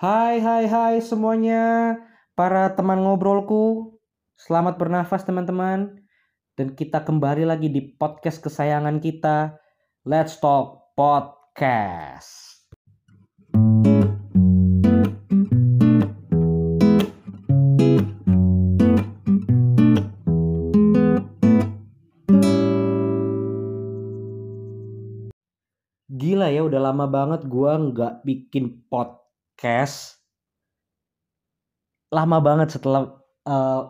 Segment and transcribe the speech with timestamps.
[0.00, 1.92] Hai hai hai semuanya.
[2.32, 4.00] Para teman ngobrolku
[4.32, 5.92] Selamat bernafas teman-teman.
[6.56, 9.60] Dan kita kembali lagi di podcast kesayangan kita.
[10.08, 12.64] Let's Talk Podcast.
[26.08, 29.20] Gila ya udah lama banget gua nggak bikin podcast
[32.10, 33.82] lama banget setelah uh,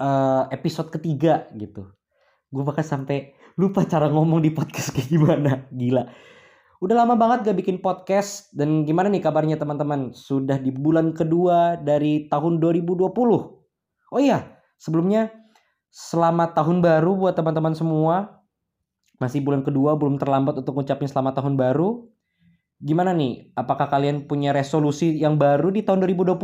[0.00, 1.92] uh, episode ketiga gitu.
[2.48, 5.52] Gue bahkan sampai lupa cara ngomong di podcast kayak gimana.
[5.70, 6.08] Gila.
[6.82, 10.10] Udah lama banget gak bikin podcast dan gimana nih kabarnya teman-teman?
[10.16, 13.06] Sudah di bulan kedua dari tahun 2020.
[14.12, 15.30] Oh iya, sebelumnya
[15.94, 18.42] selamat tahun baru buat teman-teman semua.
[19.22, 22.02] Masih bulan kedua, belum terlambat untuk ngucapin selamat tahun baru
[22.82, 23.54] gimana nih?
[23.54, 26.34] Apakah kalian punya resolusi yang baru di tahun 2020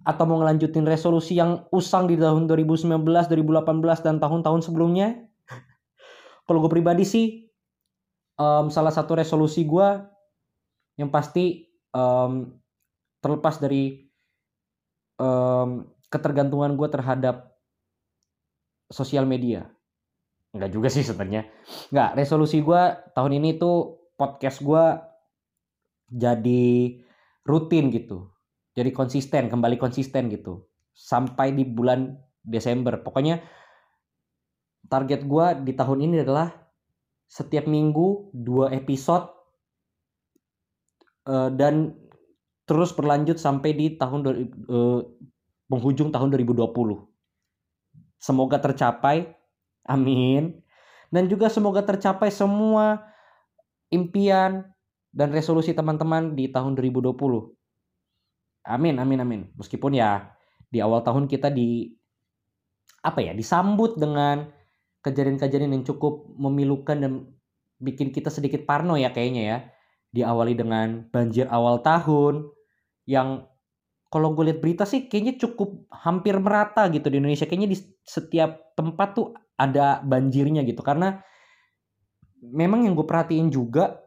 [0.00, 5.26] atau mau ngelanjutin resolusi yang usang di tahun 2019, 2018 dan tahun-tahun sebelumnya?
[6.46, 7.26] Kalau gue pribadi sih
[8.38, 9.88] um, salah satu resolusi gue
[10.96, 12.54] yang pasti um,
[13.20, 14.06] terlepas dari
[15.18, 17.58] um, ketergantungan gue terhadap
[18.86, 19.66] sosial media.
[20.50, 21.46] Enggak juga sih sebenarnya.
[21.94, 22.82] Enggak, resolusi gue
[23.14, 25.09] tahun ini tuh podcast gue
[26.10, 26.98] jadi
[27.46, 28.28] rutin gitu.
[28.74, 30.66] Jadi konsisten kembali konsisten gitu.
[30.92, 33.00] Sampai di bulan Desember.
[33.00, 33.40] Pokoknya
[34.90, 36.50] target gue di tahun ini adalah
[37.30, 39.30] setiap minggu dua episode
[41.30, 41.94] uh, dan
[42.66, 44.26] terus berlanjut sampai di tahun
[44.66, 45.00] uh,
[45.70, 47.10] penghujung tahun 2020
[48.20, 49.32] semoga tercapai.
[49.88, 50.60] Amin.
[51.10, 53.02] Dan juga semoga tercapai semua
[53.90, 54.70] impian
[55.10, 57.18] dan resolusi teman-teman di tahun 2020.
[58.66, 59.40] Amin, amin, amin.
[59.58, 60.30] Meskipun ya
[60.70, 61.90] di awal tahun kita di
[63.00, 64.46] apa ya disambut dengan
[65.00, 67.12] kejadian-kejadian yang cukup memilukan dan
[67.80, 69.58] bikin kita sedikit parno ya kayaknya ya.
[70.10, 72.50] Diawali dengan banjir awal tahun
[73.06, 73.46] yang
[74.10, 77.46] kalau gue lihat berita sih kayaknya cukup hampir merata gitu di Indonesia.
[77.46, 81.22] Kayaknya di setiap tempat tuh ada banjirnya gitu karena
[82.42, 84.00] memang yang gue perhatiin juga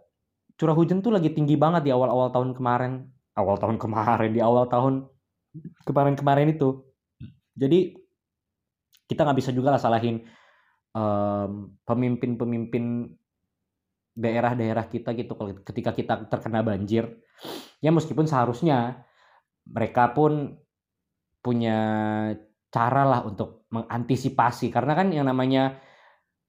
[0.58, 3.09] curah hujan tuh lagi tinggi banget di awal-awal tahun kemarin.
[3.34, 5.09] Awal tahun kemarin di awal tahun
[5.86, 6.86] kemarin-kemarin itu.
[7.53, 7.97] Jadi
[9.09, 10.22] kita nggak bisa juga lah salahin
[10.94, 13.13] um, pemimpin-pemimpin
[14.13, 15.34] daerah-daerah kita gitu
[15.66, 17.09] ketika kita terkena banjir.
[17.81, 19.03] Ya meskipun seharusnya
[19.66, 20.62] mereka pun
[21.44, 21.80] punya
[22.69, 24.69] cara lah untuk mengantisipasi.
[24.69, 25.81] Karena kan yang namanya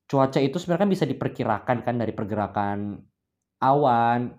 [0.05, 3.01] cuaca itu sebenarnya kan bisa diperkirakan kan dari pergerakan
[3.73, 4.37] awan,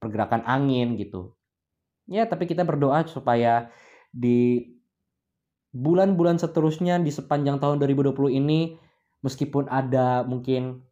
[0.00, 1.32] pergerakan angin gitu.
[2.10, 3.70] Ya, tapi kita berdoa supaya
[4.10, 4.66] di
[5.70, 8.74] bulan-bulan seterusnya di sepanjang tahun 2020 ini
[9.22, 10.82] meskipun ada mungkin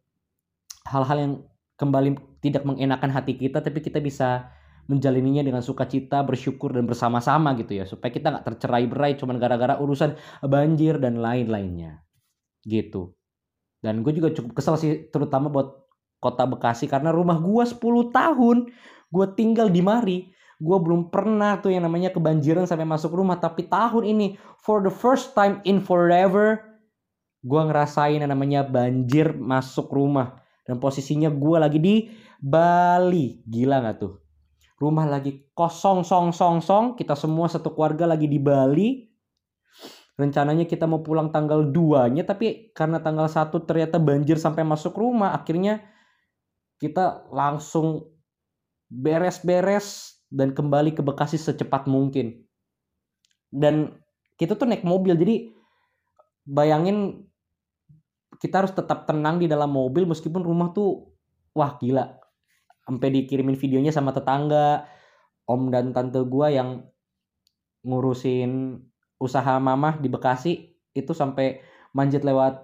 [0.87, 1.33] hal-hal yang
[1.75, 4.55] kembali tidak mengenakan hati kita tapi kita bisa
[4.89, 10.17] menjalininya dengan sukacita, bersyukur dan bersama-sama gitu ya supaya kita nggak tercerai-berai cuman gara-gara urusan
[10.41, 12.01] banjir dan lain-lainnya
[12.65, 13.13] gitu.
[13.79, 15.78] Dan gue juga cukup kesal sih terutama buat
[16.19, 17.79] kota Bekasi karena rumah gua 10
[18.11, 18.57] tahun
[19.09, 20.19] gua tinggal di Mari.
[20.59, 24.91] Gua belum pernah tuh yang namanya kebanjiran sampai masuk rumah tapi tahun ini for the
[24.91, 26.59] first time in forever
[27.39, 30.43] gua ngerasain yang namanya banjir masuk rumah.
[30.67, 31.95] Dan posisinya gua lagi di
[32.37, 33.41] Bali.
[33.47, 34.19] Gila nggak tuh?
[34.79, 36.85] Rumah lagi kosong song song song.
[36.99, 39.09] Kita semua satu keluarga lagi di Bali.
[40.19, 44.91] Rencananya kita mau pulang tanggal 2 nya tapi karena tanggal 1 ternyata banjir sampai masuk
[44.99, 45.79] rumah akhirnya
[46.79, 48.07] kita langsung
[48.89, 52.41] beres-beres dan kembali ke Bekasi secepat mungkin.
[53.51, 53.93] Dan
[54.39, 55.51] kita tuh naik mobil, jadi
[56.47, 57.27] bayangin
[58.39, 61.11] kita harus tetap tenang di dalam mobil meskipun rumah tuh
[61.51, 62.15] wah gila.
[62.87, 64.87] Sampai dikirimin videonya sama tetangga,
[65.45, 66.87] om dan tante gua yang
[67.83, 68.81] ngurusin
[69.19, 70.53] usaha mamah di Bekasi
[70.95, 71.59] itu sampai
[71.91, 72.63] manjat lewat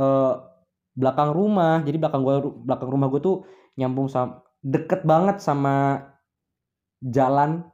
[0.00, 0.55] uh,
[0.96, 1.84] belakang rumah.
[1.84, 3.36] Jadi belakang gua belakang rumah gua tuh
[3.76, 6.02] nyambung sama deket banget sama
[7.04, 7.68] jalan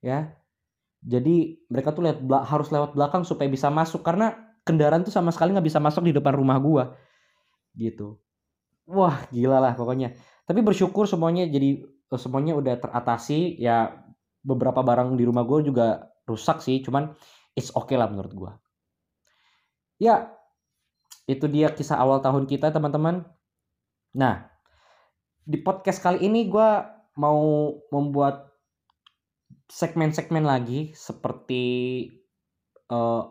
[0.00, 0.32] ya.
[1.02, 4.06] Jadi mereka tuh lihat harus lewat belakang supaya bisa masuk.
[4.06, 4.32] Karena
[4.62, 6.84] kendaraan tuh sama sekali nggak bisa masuk di depan rumah gua
[7.74, 8.22] gitu.
[8.86, 10.14] Wah gila lah pokoknya.
[10.46, 13.58] Tapi bersyukur semuanya jadi eh, semuanya udah teratasi.
[13.58, 14.06] Ya
[14.42, 16.82] beberapa barang di rumah gue juga rusak sih.
[16.82, 17.14] Cuman
[17.54, 18.52] it's okay lah menurut gue
[20.02, 20.34] ya
[21.26, 23.22] itu dia kisah awal tahun kita teman-teman.
[24.18, 24.50] Nah,
[25.42, 26.70] di podcast kali ini gue
[27.18, 28.52] mau membuat
[29.72, 31.64] segmen-segmen lagi seperti
[32.92, 33.24] uh,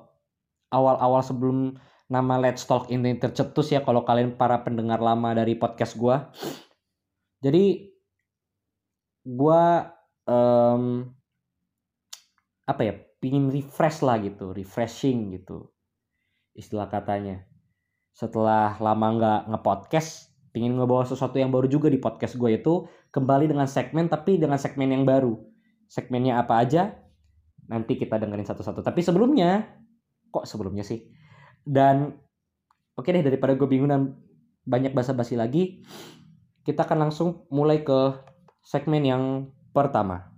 [0.74, 1.78] awal-awal sebelum
[2.12, 6.18] nama Let's Talk ini tercetus ya kalau kalian para pendengar lama dari podcast gue.
[7.42, 7.94] Jadi
[9.22, 9.64] gue
[10.28, 10.84] um,
[12.68, 15.72] apa ya pingin refresh lah gitu, refreshing gitu
[16.58, 17.51] istilah katanya.
[18.12, 23.48] Setelah lama nggak ngepodcast, pingin ngebawa sesuatu yang baru juga di podcast gue itu kembali
[23.48, 25.40] dengan segmen tapi dengan segmen yang baru.
[25.88, 26.96] Segmennya apa aja?
[27.68, 28.84] Nanti kita dengerin satu-satu.
[28.84, 29.80] Tapi sebelumnya,
[30.32, 31.08] kok sebelumnya sih?
[31.64, 32.16] Dan
[32.96, 34.16] oke okay deh daripada gue bingung dan
[34.64, 35.84] banyak basa-basi lagi,
[36.64, 38.16] kita akan langsung mulai ke
[38.62, 39.24] segmen yang
[39.76, 40.31] pertama.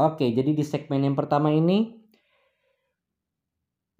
[0.00, 1.92] Oke, jadi di segmen yang pertama ini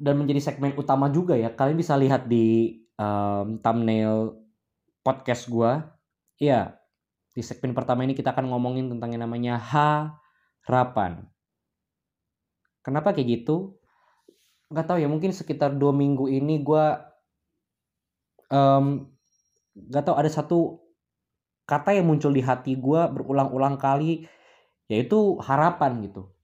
[0.01, 1.53] dan menjadi segmen utama juga ya.
[1.53, 4.33] Kalian bisa lihat di um, thumbnail
[5.05, 5.73] podcast gue.
[6.41, 6.81] Iya,
[7.37, 11.29] di segmen pertama ini kita akan ngomongin tentang yang namanya harapan.
[12.81, 13.77] Kenapa kayak gitu?
[14.73, 16.85] Gak tau ya, mungkin sekitar dua minggu ini gue
[18.49, 19.05] um,
[19.77, 20.81] gak tau ada satu
[21.69, 24.25] kata yang muncul di hati gue berulang-ulang kali
[24.91, 26.35] yaitu harapan gitu.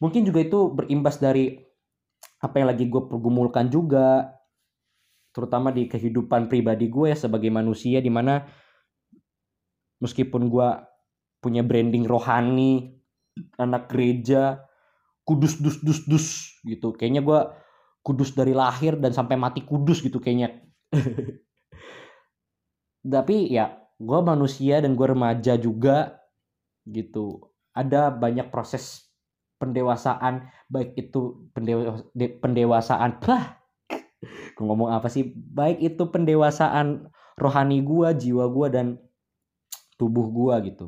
[0.00, 1.60] Mungkin juga itu berimbas dari
[2.40, 4.32] apa yang lagi gue pergumulkan juga
[5.34, 8.44] terutama di kehidupan pribadi gue ya sebagai manusia di mana
[10.00, 10.68] meskipun gue
[11.40, 13.00] punya branding rohani
[13.58, 14.64] anak gereja
[15.24, 16.26] kudus dus dus dus
[16.62, 17.40] gitu kayaknya gue
[18.04, 20.60] kudus dari lahir dan sampai mati kudus gitu kayaknya
[23.14, 26.23] tapi ya gue manusia dan gue remaja juga
[26.88, 27.52] gitu.
[27.74, 29.10] Ada banyak proses
[29.58, 33.18] pendewasaan baik itu pendewa, pendewasaan.
[33.24, 33.64] Bah
[34.54, 35.34] gue ngomong apa sih?
[35.34, 38.86] Baik itu pendewasaan rohani gue jiwa gue dan
[39.98, 40.86] tubuh gue gitu.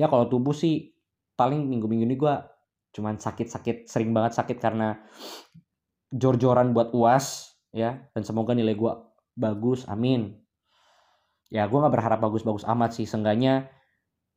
[0.00, 0.96] Ya kalau tubuh sih
[1.36, 2.34] paling minggu-minggu ini gue
[2.92, 5.00] cuman sakit-sakit sering banget sakit karena
[6.12, 8.08] jor-joran buat uas ya.
[8.16, 8.92] Dan semoga nilai gue
[9.36, 10.34] bagus amin.
[11.52, 13.04] Ya gue nggak berharap bagus-bagus amat sih.
[13.04, 13.68] Seenggaknya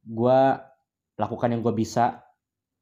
[0.06, 0.40] gue
[1.18, 2.22] lakukan yang gue bisa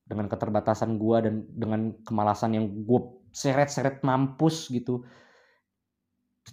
[0.04, 3.00] dengan keterbatasan gue dan dengan kemalasan yang gue
[3.32, 5.08] seret-seret mampus gitu.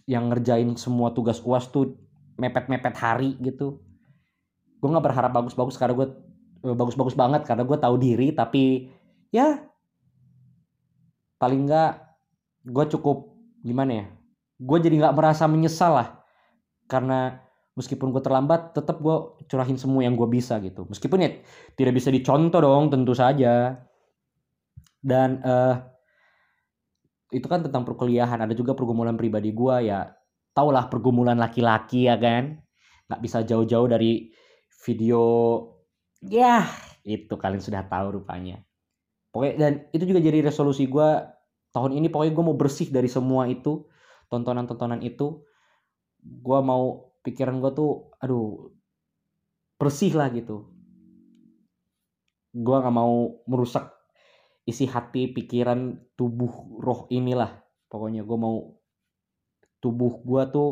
[0.06, 1.98] Yang ngerjain semua tugas uas tuh
[2.38, 3.82] mepet-mepet hari gitu.
[4.78, 6.08] Gue nggak berharap bagus-bagus karena gue
[6.70, 8.88] eh, bagus-bagus banget karena gue tahu diri tapi
[9.34, 9.60] ya
[11.42, 11.92] paling nggak
[12.70, 13.32] gue cukup
[13.64, 14.06] gimana ya
[14.60, 16.08] gue jadi nggak merasa menyesal lah.
[16.84, 17.40] Karena
[17.80, 20.84] meskipun gue terlambat tetap gue curahin semua yang gue bisa gitu.
[20.84, 21.30] Meskipun ya
[21.72, 23.80] tidak bisa dicontoh dong tentu saja.
[25.00, 25.80] Dan uh,
[27.32, 28.44] itu kan tentang perkuliahan.
[28.44, 30.12] Ada juga pergumulan pribadi gue ya
[30.52, 32.60] taulah pergumulan laki-laki ya kan?
[33.08, 34.28] Nggak bisa jauh-jauh dari
[34.84, 35.24] video
[36.20, 36.68] ya
[37.08, 38.60] itu kalian sudah tahu rupanya.
[39.32, 41.08] Pokoknya dan itu juga jadi resolusi gue
[41.72, 43.88] tahun ini pokoknya gue mau bersih dari semua itu
[44.28, 45.40] tontonan-tontonan itu.
[46.20, 48.72] Gue mau pikiran gue tuh aduh
[49.80, 50.68] bersih lah gitu.
[52.52, 53.88] Gue nggak mau merusak
[54.68, 57.60] isi hati pikiran tubuh roh inilah.
[57.90, 58.76] Pokoknya gue mau
[59.80, 60.70] tubuh gue tuh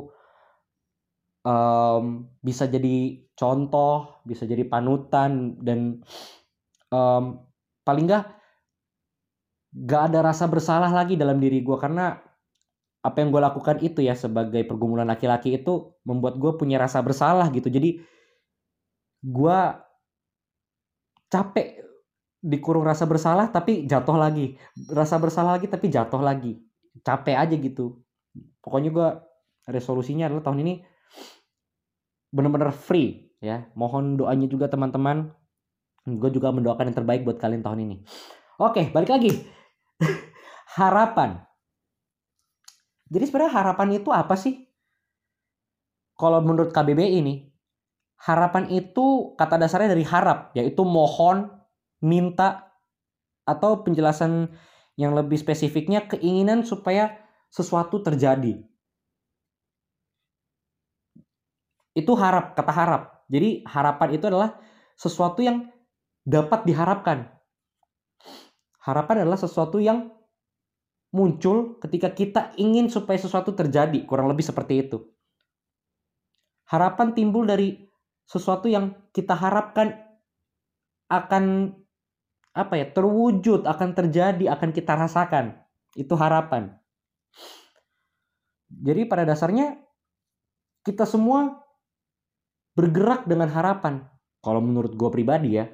[1.48, 6.04] um, bisa jadi contoh bisa jadi panutan dan
[6.92, 7.48] um,
[7.82, 8.24] paling nggak
[9.68, 12.16] gak ada rasa bersalah lagi dalam diri gue karena
[12.98, 17.46] apa yang gue lakukan itu ya sebagai pergumulan laki-laki itu membuat gue punya rasa bersalah
[17.54, 17.70] gitu.
[17.70, 18.02] Jadi
[19.22, 19.58] gue
[21.30, 21.82] capek
[22.38, 24.58] dikurung rasa bersalah tapi jatuh lagi.
[24.90, 26.58] Rasa bersalah lagi tapi jatuh lagi.
[27.06, 28.02] Capek aja gitu.
[28.58, 29.08] Pokoknya gue
[29.70, 30.74] resolusinya adalah tahun ini
[32.34, 33.70] benar-benar free ya.
[33.78, 35.30] Mohon doanya juga teman-teman.
[36.08, 37.96] Gue juga mendoakan yang terbaik buat kalian tahun ini.
[38.58, 39.30] Oke balik lagi.
[40.78, 41.47] Harapan
[43.08, 44.68] jadi sebenarnya harapan itu apa sih?
[46.18, 47.48] Kalau menurut KBB ini,
[48.20, 51.48] harapan itu kata dasarnya dari harap, yaitu mohon,
[52.04, 52.68] minta,
[53.48, 54.52] atau penjelasan
[54.98, 57.16] yang lebih spesifiknya keinginan supaya
[57.48, 58.60] sesuatu terjadi.
[61.96, 63.02] Itu harap, kata harap.
[63.30, 64.58] Jadi harapan itu adalah
[64.98, 65.70] sesuatu yang
[66.26, 67.30] dapat diharapkan.
[68.82, 70.17] Harapan adalah sesuatu yang
[71.08, 75.08] muncul ketika kita ingin supaya sesuatu terjadi, kurang lebih seperti itu.
[76.68, 77.80] Harapan timbul dari
[78.28, 79.96] sesuatu yang kita harapkan
[81.08, 81.72] akan
[82.52, 85.64] apa ya, terwujud, akan terjadi, akan kita rasakan.
[85.96, 86.78] itu harapan.
[88.68, 89.80] Jadi pada dasarnya
[90.84, 91.64] kita semua
[92.76, 94.06] bergerak dengan harapan.
[94.44, 95.66] Kalau menurut gue pribadi ya,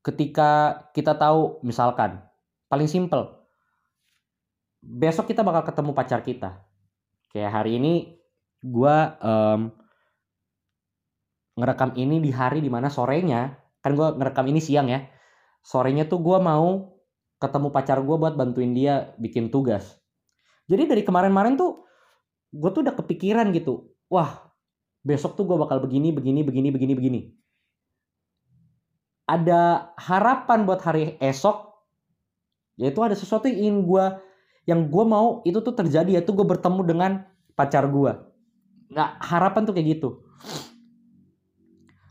[0.00, 2.24] ketika kita tahu misalkan
[2.74, 3.30] paling simple,
[4.82, 6.58] besok kita bakal ketemu pacar kita.
[7.30, 8.18] Kayak hari ini
[8.66, 9.70] gue um,
[11.54, 15.06] ngerekam ini di hari di mana sorenya, kan gue ngerekam ini siang ya,
[15.62, 16.98] sorenya tuh gue mau
[17.38, 19.94] ketemu pacar gue buat bantuin dia bikin tugas.
[20.66, 21.86] Jadi dari kemarin-kemarin tuh
[22.50, 24.50] gue tuh udah kepikiran gitu, wah
[25.06, 27.20] besok tuh gue bakal begini, begini, begini, begini, begini.
[29.30, 31.73] Ada harapan buat hari esok,
[32.80, 34.04] yaitu ada sesuatu yang ingin gue,
[34.66, 37.10] yang gue mau itu tuh terjadi, yaitu gue bertemu dengan
[37.54, 38.12] pacar gue.
[38.90, 40.08] Nah, harapan tuh kayak gitu.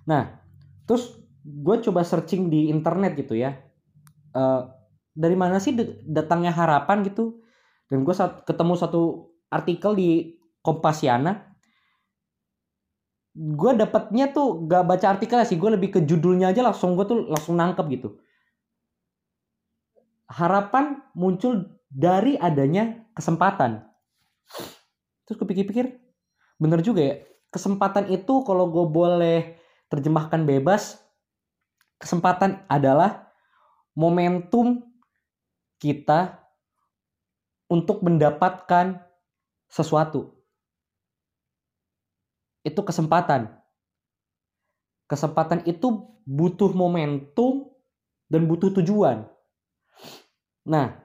[0.07, 0.39] Nah,
[0.87, 3.59] terus gue coba searching di internet gitu ya.
[4.33, 4.71] Uh,
[5.13, 5.75] dari mana sih
[6.07, 7.43] datangnya harapan gitu?
[7.91, 10.09] Dan gue saat ketemu satu artikel di
[10.63, 11.53] Kompasiana
[13.33, 17.25] gue dapetnya tuh gak baca artikelnya sih gue lebih ke judulnya aja langsung gue tuh
[17.25, 18.21] langsung nangkep gitu
[20.33, 23.85] harapan muncul dari adanya kesempatan
[25.29, 26.01] terus gue pikir-pikir
[26.57, 27.15] bener juga ya
[27.53, 29.39] kesempatan itu kalau gue boleh
[29.93, 30.97] terjemahkan bebas
[32.01, 33.29] kesempatan adalah
[33.93, 34.81] momentum
[35.77, 36.41] kita
[37.69, 39.05] untuk mendapatkan
[39.69, 40.43] sesuatu
[42.63, 43.51] itu kesempatan.
[45.05, 47.69] Kesempatan itu butuh momentum
[48.31, 49.27] dan butuh tujuan.
[50.63, 50.95] Nah,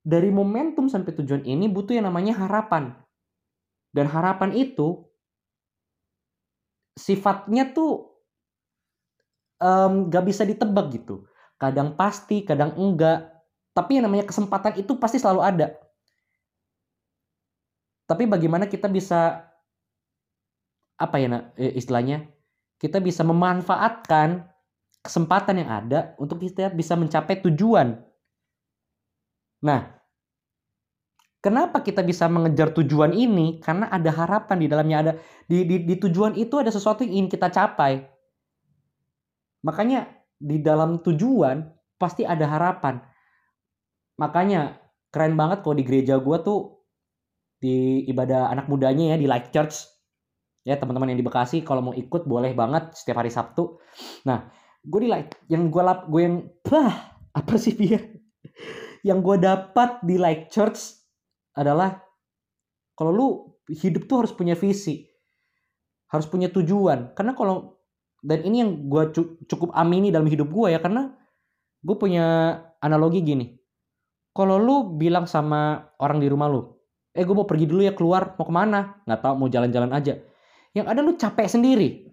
[0.00, 2.96] dari momentum sampai tujuan ini butuh yang namanya harapan.
[3.92, 5.04] Dan harapan itu
[6.96, 8.10] sifatnya tuh
[9.60, 11.28] um, gak bisa ditebak gitu.
[11.60, 13.28] Kadang pasti, kadang enggak.
[13.76, 15.68] Tapi yang namanya kesempatan itu pasti selalu ada.
[18.08, 19.46] Tapi bagaimana kita bisa
[21.00, 22.28] apa ya eh, istilahnya
[22.76, 24.44] kita bisa memanfaatkan
[25.00, 28.09] kesempatan yang ada untuk kita bisa mencapai tujuan.
[29.60, 29.92] Nah,
[31.44, 33.60] kenapa kita bisa mengejar tujuan ini?
[33.60, 35.12] Karena ada harapan di dalamnya ada
[35.48, 38.04] di, di, di tujuan itu ada sesuatu yang ingin kita capai.
[39.64, 40.08] Makanya
[40.40, 41.68] di dalam tujuan
[42.00, 43.00] pasti ada harapan.
[44.16, 44.80] Makanya
[45.12, 46.80] keren banget kalau di gereja gue tuh
[47.60, 49.84] di ibadah anak mudanya ya di Life Church
[50.64, 53.76] ya teman-teman yang di Bekasi kalau mau ikut boleh banget setiap hari Sabtu
[54.24, 54.48] nah
[54.80, 58.00] gue di like yang gue lap gue yang bah apa sih dia
[59.06, 60.96] yang gue dapat di like church
[61.56, 62.00] adalah
[62.96, 63.28] kalau lu
[63.70, 65.08] hidup tuh harus punya visi
[66.10, 67.80] harus punya tujuan karena kalau
[68.20, 69.14] dan ini yang gue
[69.48, 71.14] cukup amini dalam hidup gue ya karena
[71.80, 73.56] gue punya analogi gini
[74.36, 76.76] kalau lu bilang sama orang di rumah lu
[77.16, 80.20] eh gue mau pergi dulu ya keluar mau ke mana nggak tahu mau jalan-jalan aja
[80.74, 82.06] yang ada lu capek sendiri.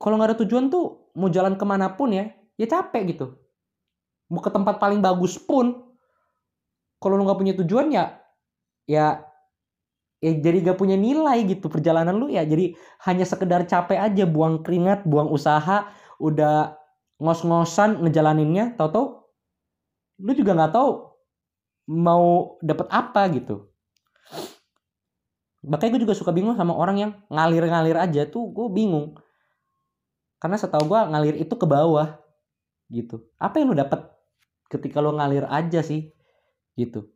[0.00, 3.26] Kalau nggak ada tujuan tuh mau jalan ke mana pun ya, ya capek gitu.
[4.30, 5.74] Mau ke tempat paling bagus pun,
[7.02, 8.14] kalau lu nggak punya tujuan ya,
[8.86, 9.26] ya,
[10.22, 12.46] ya jadi gak punya nilai gitu perjalanan lu ya.
[12.46, 12.76] Jadi
[13.08, 16.76] hanya sekedar capek aja, buang keringat, buang usaha, udah
[17.20, 19.20] ngos-ngosan ngejalaninnya, tau-tau
[20.20, 20.90] lu juga nggak tahu
[21.88, 23.72] mau dapat apa gitu.
[25.64, 29.16] Makanya gue juga suka bingung sama orang yang ngalir-ngalir aja tuh gue bingung.
[30.40, 32.16] Karena setahu gue ngalir itu ke bawah
[32.88, 33.28] gitu.
[33.36, 34.09] Apa yang lo dapet
[34.70, 36.14] ketika lo ngalir aja sih
[36.78, 37.10] gitu.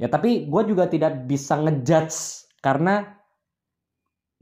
[0.00, 3.20] Ya tapi gue juga tidak bisa ngejudge karena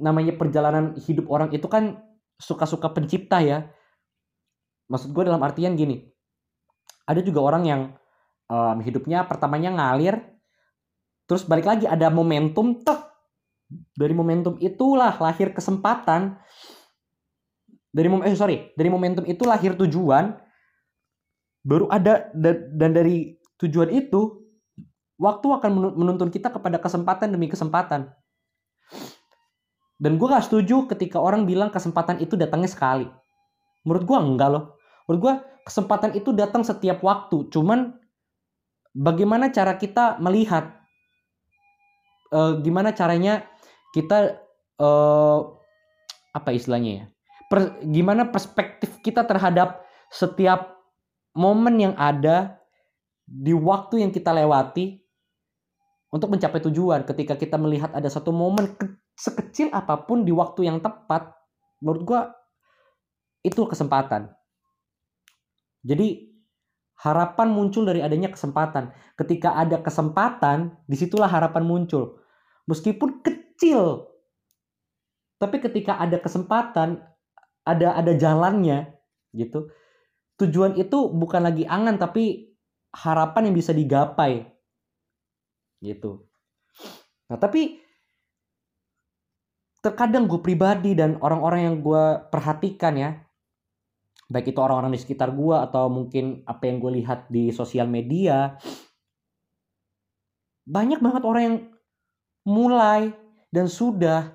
[0.00, 2.00] namanya perjalanan hidup orang itu kan
[2.38, 3.69] suka-suka pencipta ya.
[4.88, 6.07] Maksud gue dalam artian gini
[7.02, 7.81] ada juga orang yang
[8.47, 10.23] um, hidupnya pertamanya ngalir
[11.26, 13.12] terus balik lagi ada momentum tek
[13.97, 16.37] dari momentum itulah lahir kesempatan.
[17.92, 20.33] Dari mom eh sorry dari momentum itu lahir tujuan
[21.62, 24.42] baru ada dan, dari tujuan itu
[25.19, 28.11] waktu akan menuntun kita kepada kesempatan demi kesempatan.
[30.02, 33.07] Dan gue gak setuju ketika orang bilang kesempatan itu datangnya sekali.
[33.87, 34.64] Menurut gue enggak loh.
[35.07, 37.47] Menurut gue kesempatan itu datang setiap waktu.
[37.54, 37.95] Cuman
[38.90, 40.75] bagaimana cara kita melihat
[42.35, 43.47] e, gimana caranya
[43.95, 44.42] kita
[44.81, 45.38] uh,
[46.33, 47.04] apa istilahnya ya?
[47.52, 50.82] Per, gimana perspektif kita terhadap setiap
[51.33, 52.61] momen yang ada
[53.25, 55.01] di waktu yang kita lewati
[56.12, 58.85] untuk mencapai tujuan ketika kita melihat ada satu momen ke,
[59.17, 61.33] sekecil apa pun di waktu yang tepat
[61.81, 62.21] menurut gua
[63.41, 64.29] itu kesempatan
[65.83, 66.33] jadi
[67.03, 68.95] Harapan muncul dari adanya kesempatan.
[69.19, 72.23] Ketika ada kesempatan, di situlah harapan muncul.
[72.71, 74.07] Meskipun kecil,
[75.43, 77.03] tapi ketika ada kesempatan,
[77.67, 78.95] ada ada jalannya,
[79.35, 79.67] gitu.
[80.42, 82.50] Tujuan itu bukan lagi angan, tapi
[82.92, 84.42] harapan yang bisa digapai,
[85.80, 86.26] gitu.
[87.30, 87.80] Nah, tapi
[89.82, 93.11] terkadang gue pribadi dan orang-orang yang gue perhatikan ya,
[94.32, 98.56] baik itu orang-orang di sekitar gue atau mungkin apa yang gue lihat di sosial media
[100.64, 101.58] banyak banget orang yang
[102.49, 103.00] mulai
[103.52, 104.32] dan sudah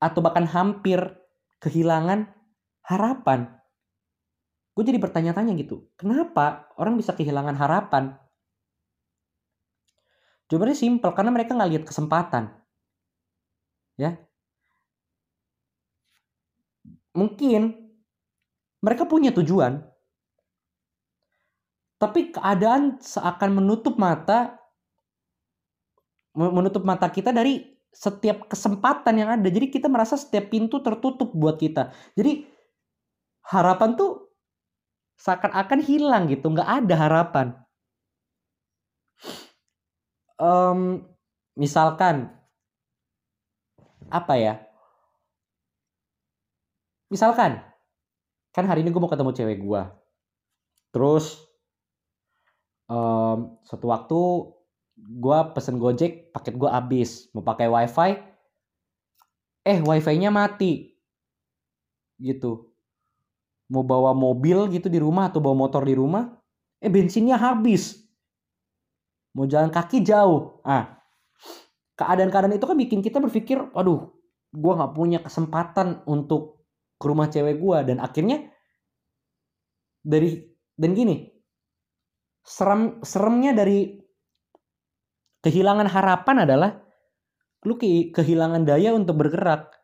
[0.00, 0.98] atau bahkan hampir
[1.60, 2.32] kehilangan
[2.82, 3.59] harapan
[4.80, 8.16] gue jadi bertanya-tanya gitu kenapa orang bisa kehilangan harapan
[10.48, 12.56] jawabannya simpel karena mereka nggak lihat kesempatan
[14.00, 14.16] ya
[17.12, 17.90] mungkin
[18.80, 19.84] mereka punya tujuan,
[22.00, 24.56] tapi keadaan seakan menutup mata
[26.32, 27.60] menutup mata kita dari
[27.90, 29.50] setiap kesempatan yang ada.
[29.50, 31.90] Jadi kita merasa setiap pintu tertutup buat kita.
[32.14, 32.46] Jadi
[33.50, 34.29] harapan tuh
[35.20, 37.46] seakan-akan hilang gitu, nggak ada harapan.
[40.40, 41.04] Um,
[41.60, 42.32] misalkan
[44.08, 44.54] apa ya?
[47.12, 47.60] Misalkan
[48.50, 49.82] kan hari ini gue mau ketemu cewek gue
[50.90, 51.38] terus
[52.90, 54.20] um, suatu waktu
[54.98, 58.10] gue pesen gojek paket gue habis mau pakai wifi
[59.62, 60.98] eh wifi-nya mati
[62.18, 62.69] gitu
[63.70, 66.26] mau bawa mobil gitu di rumah atau bawa motor di rumah
[66.82, 68.02] eh bensinnya habis.
[69.38, 70.58] Mau jalan kaki jauh.
[70.66, 71.00] Ah
[72.00, 74.08] keadaan-keadaan itu kan bikin kita berpikir aduh
[74.56, 76.64] gue nggak punya kesempatan untuk
[76.96, 78.48] ke rumah cewek gue dan akhirnya
[80.00, 80.40] dari
[80.80, 81.28] dan gini
[82.40, 84.00] serem seremnya dari
[85.44, 86.70] kehilangan harapan adalah
[87.68, 89.76] lu ke, kehilangan daya untuk bergerak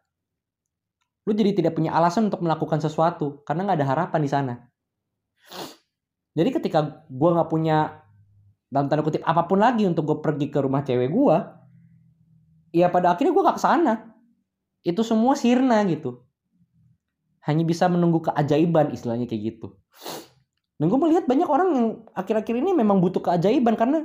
[1.26, 4.54] lu jadi tidak punya alasan untuk melakukan sesuatu karena nggak ada harapan di sana
[6.36, 8.06] jadi ketika gue nggak punya
[8.70, 11.36] dalam tanda kutip apa pun lagi untuk gue pergi ke rumah cewek gue
[12.76, 14.14] ya pada akhirnya gue gak ke sana
[14.86, 16.26] itu semua sirna gitu
[17.46, 19.78] hanya bisa menunggu keajaiban istilahnya kayak gitu.
[20.76, 24.02] Dan gue melihat banyak orang yang akhir-akhir ini memang butuh keajaiban karena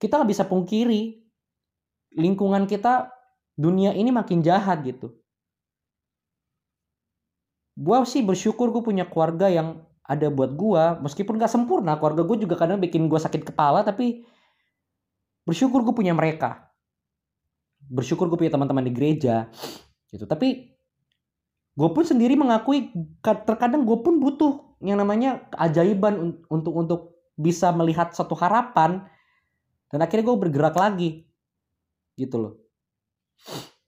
[0.00, 1.22] kita nggak bisa pungkiri
[2.16, 3.12] lingkungan kita
[3.54, 5.12] dunia ini makin jahat gitu.
[7.72, 12.44] Gue sih bersyukur gue punya keluarga yang ada buat gue meskipun gak sempurna keluarga gue
[12.44, 14.26] juga kadang bikin gue sakit kepala tapi
[15.48, 16.68] bersyukur gue punya mereka.
[17.82, 19.48] Bersyukur gue punya teman-teman di gereja
[20.12, 20.28] gitu.
[20.28, 20.72] Tapi
[21.72, 22.92] gue pun sendiri mengakui
[23.24, 27.00] terkadang gue pun butuh yang namanya keajaiban untuk untuk
[27.38, 29.08] bisa melihat satu harapan
[29.88, 31.24] dan akhirnya gue bergerak lagi
[32.20, 32.54] gitu loh.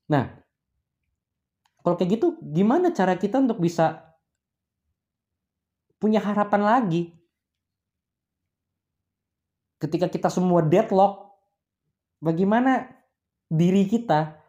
[0.09, 0.43] Nah
[1.85, 4.09] kalau kayak gitu gimana cara kita untuk bisa
[6.01, 7.12] punya harapan lagi
[9.79, 11.37] ketika kita semua deadlock
[12.25, 12.88] bagaimana
[13.53, 14.40] diri kita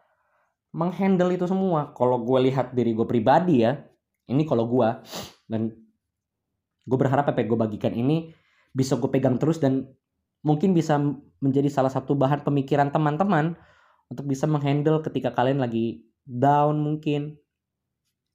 [0.76, 1.92] menghandle itu semua.
[1.96, 3.80] Kalau gue lihat diri gue pribadi ya,
[4.28, 4.88] ini kalau gue
[5.48, 5.72] dan
[6.86, 8.32] gue berharap apa gue bagikan ini
[8.76, 9.88] bisa gue pegang terus dan
[10.44, 11.00] mungkin bisa
[11.40, 13.56] menjadi salah satu bahan pemikiran teman-teman
[14.06, 17.38] untuk bisa menghandle ketika kalian lagi down mungkin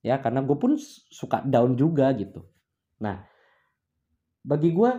[0.02, 0.80] ya karena gue pun
[1.12, 2.48] suka down juga gitu.
[3.04, 3.28] Nah
[4.42, 4.92] bagi gue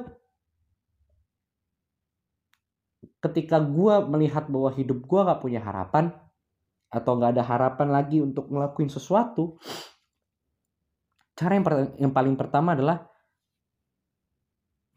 [3.22, 6.14] ketika gue melihat bahwa hidup gue gak punya harapan
[6.92, 9.56] atau nggak ada harapan lagi untuk ngelakuin sesuatu,
[11.32, 11.64] cara yang,
[11.96, 13.08] yang paling pertama adalah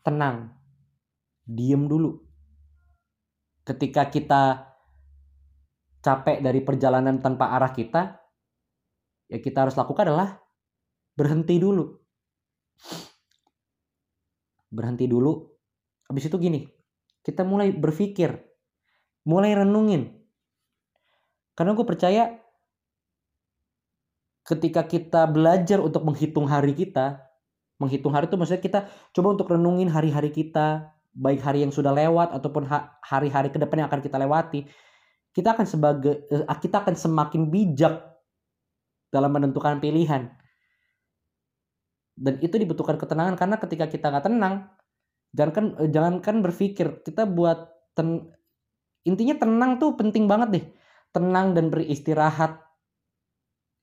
[0.04, 0.52] tenang,
[1.48, 2.20] diem dulu.
[3.64, 4.75] Ketika kita
[6.06, 8.22] capek dari perjalanan tanpa arah kita,
[9.26, 10.38] ya kita harus lakukan adalah
[11.18, 11.90] berhenti dulu.
[14.70, 15.34] Berhenti dulu.
[16.06, 16.62] Habis itu gini,
[17.26, 18.38] kita mulai berpikir,
[19.26, 20.26] mulai renungin
[21.56, 22.24] karena gue percaya
[24.46, 27.24] ketika kita belajar untuk menghitung hari kita,
[27.80, 28.80] menghitung hari itu maksudnya kita
[29.16, 32.68] coba untuk renungin hari-hari kita, baik hari yang sudah lewat ataupun
[33.02, 34.68] hari-hari ke depan yang akan kita lewati.
[35.36, 38.00] Kita akan sebagai eh, kita akan semakin bijak
[39.12, 40.32] dalam menentukan pilihan.
[42.16, 44.72] Dan itu dibutuhkan ketenangan karena ketika kita nggak tenang,
[45.36, 48.32] jangankan eh, jangankan berpikir, kita buat ten,
[49.04, 50.66] intinya tenang tuh penting banget deh.
[51.12, 52.64] Tenang dan beristirahat.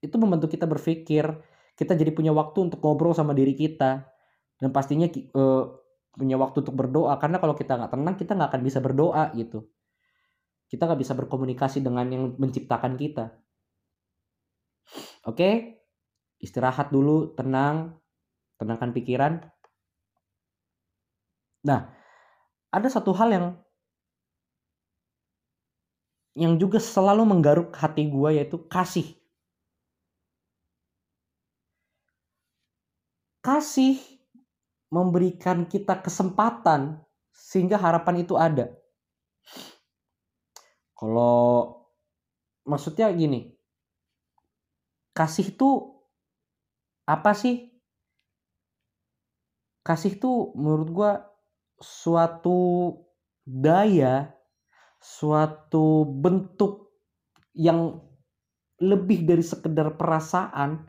[0.01, 1.29] Itu membantu kita berpikir
[1.77, 4.09] kita jadi punya waktu untuk ngobrol sama diri kita.
[4.57, 5.05] Dan pastinya
[5.37, 5.69] uh,
[6.17, 9.65] punya waktu untuk berdoa karena kalau kita nggak tenang kita nggak akan bisa berdoa gitu
[10.73, 13.29] kita nggak bisa berkomunikasi dengan yang menciptakan kita.
[15.29, 15.77] Oke?
[16.41, 18.01] Istirahat dulu tenang
[18.57, 19.45] tenangkan pikiran.
[21.69, 21.93] Nah
[22.73, 23.47] ada satu hal yang
[26.33, 29.13] yang juga selalu menggaruk hati gue yaitu kasih.
[33.45, 34.01] Kasih
[34.89, 37.05] memberikan kita kesempatan
[37.37, 38.73] sehingga harapan itu ada.
[41.03, 41.83] Kalau
[42.63, 43.51] maksudnya gini,
[45.11, 45.99] kasih itu
[47.11, 47.75] apa sih?
[49.83, 51.13] Kasih itu menurut gue
[51.83, 52.59] suatu
[53.43, 54.31] daya,
[55.03, 56.95] suatu bentuk
[57.51, 57.99] yang
[58.79, 60.87] lebih dari sekedar perasaan,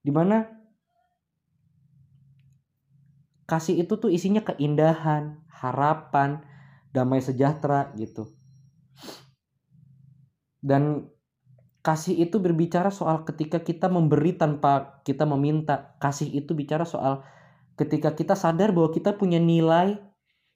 [0.00, 0.48] di mana
[3.44, 6.40] kasih itu tuh isinya keindahan, harapan,
[6.96, 8.32] damai sejahtera gitu.
[10.62, 11.10] Dan
[11.82, 15.98] kasih itu berbicara soal ketika kita memberi tanpa kita meminta.
[15.98, 17.26] Kasih itu bicara soal
[17.74, 19.98] ketika kita sadar bahwa kita punya nilai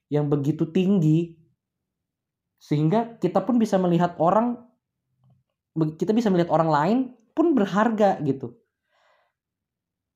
[0.07, 1.35] yang begitu tinggi
[2.57, 4.63] sehingga kita pun bisa melihat orang
[5.99, 6.97] kita bisa melihat orang lain
[7.35, 8.57] pun berharga gitu.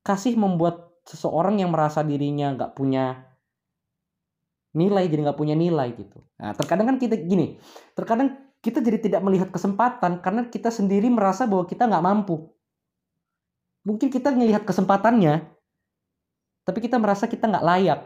[0.01, 3.29] Kasih membuat seseorang yang merasa dirinya nggak punya
[4.71, 6.23] nilai jadi nggak punya nilai gitu.
[6.39, 7.59] Nah, terkadang kan kita gini,
[7.93, 12.49] terkadang kita jadi tidak melihat kesempatan karena kita sendiri merasa bahwa kita nggak mampu.
[13.81, 15.49] Mungkin kita melihat kesempatannya,
[16.61, 17.99] tapi kita merasa kita nggak layak.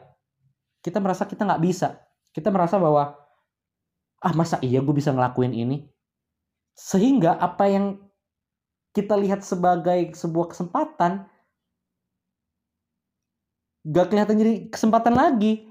[0.79, 1.99] Kita merasa kita nggak bisa.
[2.31, 3.19] Kita merasa bahwa
[4.23, 5.83] ah masa iya gue bisa ngelakuin ini.
[6.71, 7.99] Sehingga apa yang
[8.95, 11.27] kita lihat sebagai sebuah kesempatan
[13.85, 15.67] gak kelihatan jadi kesempatan lagi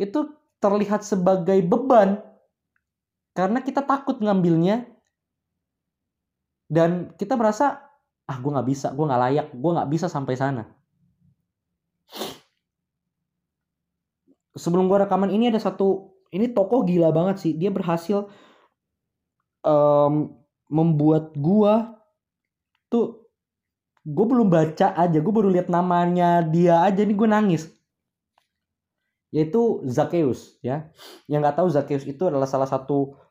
[0.00, 0.20] itu
[0.58, 2.18] terlihat sebagai beban
[3.38, 4.90] karena kita takut ngambilnya
[6.66, 7.86] dan kita merasa
[8.26, 10.66] ah gue nggak bisa gue nggak layak gue nggak bisa sampai sana.
[14.58, 17.52] Sebelum gue rekaman ini ada satu ini tokoh gila banget sih.
[17.54, 18.26] Dia berhasil
[19.62, 20.34] um,
[20.66, 21.74] membuat gue
[22.90, 23.22] tuh
[24.02, 27.70] gue belum baca aja gue baru lihat namanya dia aja nih gue nangis.
[29.30, 30.90] Yaitu Zacchaeus ya.
[31.30, 33.27] Yang nggak tahu Zacchaeus itu adalah salah satu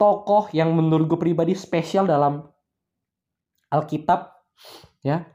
[0.00, 2.48] tokoh yang menurut gue pribadi spesial dalam
[3.68, 4.32] Alkitab
[5.04, 5.28] ya.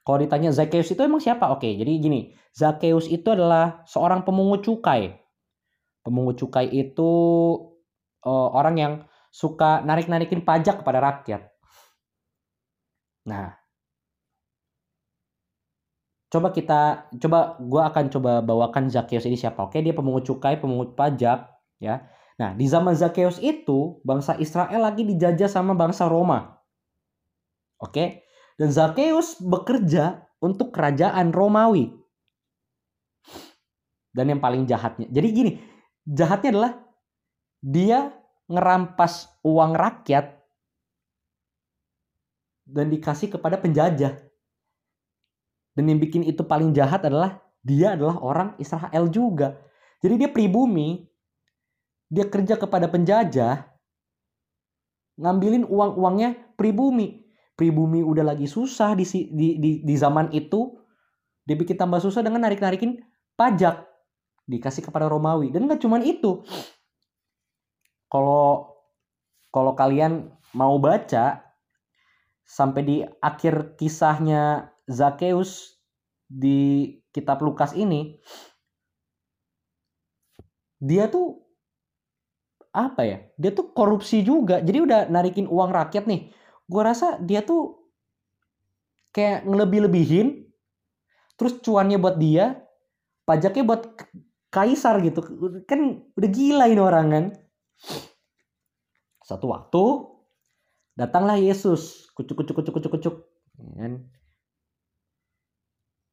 [0.00, 1.52] Kalau ditanya Zacchaeus itu emang siapa?
[1.52, 5.12] Oke jadi gini Zacchaeus itu adalah seorang pemungut cukai.
[6.00, 7.10] Pemungut cukai itu
[8.24, 8.92] uh, orang yang
[9.28, 11.52] suka narik-narikin pajak kepada rakyat.
[13.28, 13.54] Nah,
[16.32, 19.68] coba kita coba gue akan coba bawakan Zakheus ini siapa.
[19.68, 21.46] Oke dia pemungut cukai pemungut pajak
[21.76, 22.08] ya
[22.40, 26.56] nah di zaman Zakheus itu bangsa Israel lagi dijajah sama bangsa Roma
[27.76, 28.24] oke
[28.56, 31.92] dan Zakheus bekerja untuk kerajaan Romawi
[34.16, 35.52] dan yang paling jahatnya jadi gini
[36.08, 36.72] jahatnya adalah
[37.60, 38.08] dia
[38.48, 40.40] ngerampas uang rakyat
[42.70, 44.14] dan dikasih kepada penjajah.
[45.74, 49.58] Dan yang bikin itu paling jahat adalah dia adalah orang Israel juga.
[50.00, 51.09] Jadi dia pribumi,
[52.10, 53.70] dia kerja kepada penjajah,
[55.16, 57.22] ngambilin uang-uangnya pribumi.
[57.54, 60.74] Pribumi udah lagi susah di, di, di, di zaman itu,
[61.46, 62.98] dia bikin tambah susah dengan narik-narikin
[63.38, 63.86] pajak.
[64.50, 65.54] Dikasih kepada Romawi.
[65.54, 66.42] Dan gak cuman itu.
[68.10, 68.74] Kalau
[69.54, 71.46] kalau kalian mau baca
[72.42, 75.78] sampai di akhir kisahnya Zakheus
[76.26, 78.18] di kitab Lukas ini
[80.82, 81.39] dia tuh
[82.70, 84.62] apa ya dia tuh korupsi juga.
[84.62, 86.30] Jadi udah narikin uang rakyat nih.
[86.70, 87.82] Gue rasa dia tuh
[89.10, 90.46] kayak ngelebih-lebihin
[91.34, 92.62] terus cuannya buat dia
[93.26, 93.82] pajaknya buat
[94.54, 95.20] kaisar gitu.
[95.66, 97.24] Kan udah gila ini orang kan.
[99.26, 100.10] Satu waktu
[101.00, 103.16] Datanglah Yesus, kucuk kucuk kucuk kucuk kucuk.
[103.56, 103.92] Ya kan?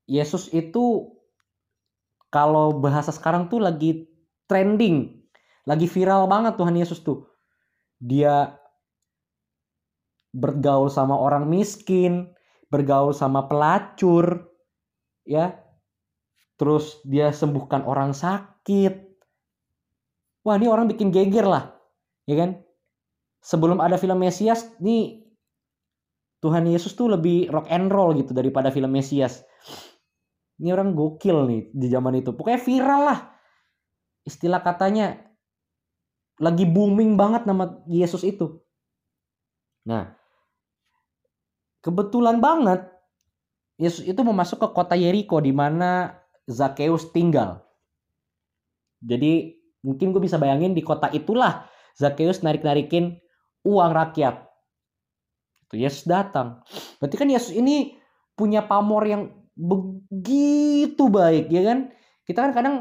[0.07, 1.11] Yesus itu
[2.31, 4.07] kalau bahasa sekarang tuh lagi
[4.47, 5.16] trending,
[5.67, 7.27] lagi viral banget Tuhan Yesus tuh.
[7.99, 8.56] Dia
[10.32, 12.32] bergaul sama orang miskin,
[12.71, 14.47] bergaul sama pelacur,
[15.27, 15.60] ya.
[16.56, 19.06] Terus dia sembuhkan orang sakit.
[20.47, 21.75] Wah, ini orang bikin geger lah.
[22.23, 22.67] Ya kan?
[23.47, 25.23] sebelum ada film Mesias nih
[26.43, 29.41] Tuhan Yesus tuh lebih rock and roll gitu daripada film Mesias.
[30.62, 32.34] Ini orang gokil nih di zaman itu.
[32.34, 33.19] Pokoknya viral lah.
[34.21, 35.17] Istilah katanya
[36.38, 38.62] lagi booming banget nama Yesus itu.
[39.88, 40.13] Nah,
[41.82, 42.86] kebetulan banget
[43.78, 46.17] Yesus itu mau masuk ke kota Yeriko di mana
[46.50, 47.62] Zakheus tinggal.
[49.02, 49.54] Jadi
[49.86, 53.17] mungkin gue bisa bayangin di kota itulah Zakheus narik-narikin
[53.65, 54.45] uang rakyat.
[55.69, 56.65] Itu Yesus datang.
[56.97, 57.97] Berarti kan Yesus ini
[58.38, 61.89] punya pamor yang begitu baik ya kan
[62.30, 62.76] kita kan kadang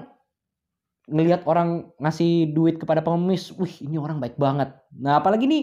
[1.06, 4.74] ngelihat orang ngasih duit kepada pengemis wih ini orang baik banget.
[4.98, 5.62] Nah apalagi nih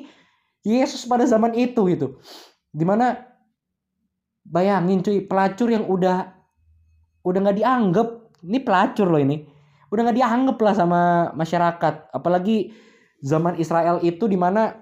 [0.64, 2.18] Yesus pada zaman itu gitu.
[2.72, 3.20] Di mana
[4.48, 6.32] bayangin cuy pelacur yang udah
[7.24, 8.08] udah nggak dianggap
[8.44, 9.44] ini pelacur loh ini
[9.92, 11.02] udah nggak dianggap lah sama
[11.36, 12.16] masyarakat.
[12.16, 12.72] Apalagi
[13.22, 14.74] zaman Israel itu di mana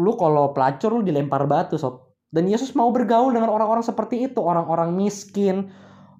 [0.00, 2.14] lu kalau pelacur lu dilempar batu sob.
[2.32, 5.68] Dan Yesus mau bergaul dengan orang-orang seperti itu, orang-orang miskin,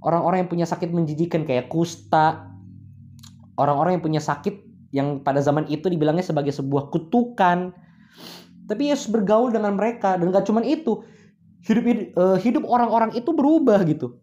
[0.05, 2.52] orang-orang yang punya sakit menjijikan kayak kusta,
[3.57, 4.55] orang-orang yang punya sakit
[4.93, 7.73] yang pada zaman itu dibilangnya sebagai sebuah kutukan.
[8.69, 11.03] Tapi Yesus bergaul dengan mereka dan gak cuma itu,
[11.67, 11.85] hidup
[12.17, 14.21] uh, hidup orang-orang itu berubah gitu.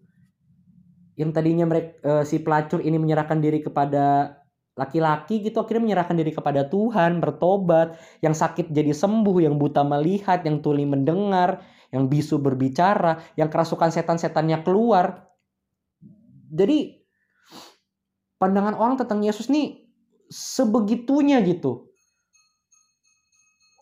[1.20, 4.38] Yang tadinya mereka uh, si pelacur ini menyerahkan diri kepada
[4.80, 10.48] laki-laki gitu akhirnya menyerahkan diri kepada Tuhan, bertobat, yang sakit jadi sembuh, yang buta melihat,
[10.48, 11.60] yang tuli mendengar,
[11.92, 15.28] yang bisu berbicara, yang kerasukan setan-setannya keluar.
[16.48, 16.99] Jadi
[18.39, 19.84] pandangan orang tentang Yesus nih
[20.32, 21.91] sebegitunya gitu.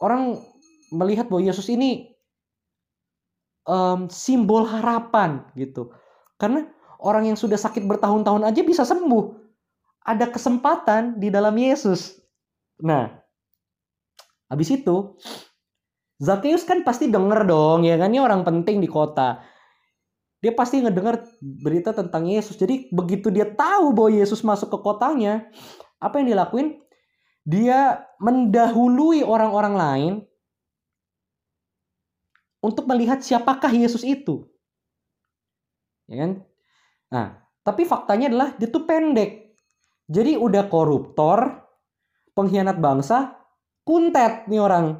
[0.01, 0.41] Orang
[0.91, 2.11] melihat bahwa Yesus ini
[3.69, 5.93] um, simbol harapan gitu.
[6.41, 6.65] Karena
[7.01, 9.45] orang yang sudah sakit bertahun-tahun aja bisa sembuh.
[10.07, 12.15] Ada kesempatan di dalam Yesus.
[12.79, 13.11] Nah,
[14.47, 15.17] habis itu
[16.17, 19.37] Zakheus kan pasti denger dong ya kan ini orang penting di kota.
[20.37, 22.55] Dia pasti ngedenger berita tentang Yesus.
[22.55, 25.49] Jadi begitu dia tahu bahwa Yesus masuk ke kotanya,
[25.97, 26.77] apa yang dilakuin?
[27.47, 30.13] Dia mendahului orang-orang lain
[32.61, 34.45] untuk melihat siapakah Yesus itu.
[36.05, 36.31] Ya kan?
[37.07, 37.27] Nah,
[37.63, 39.57] tapi faktanya adalah dia tuh pendek.
[40.07, 41.65] Jadi udah koruptor,
[42.35, 43.37] pengkhianat bangsa,
[43.87, 44.99] kuntet nih orang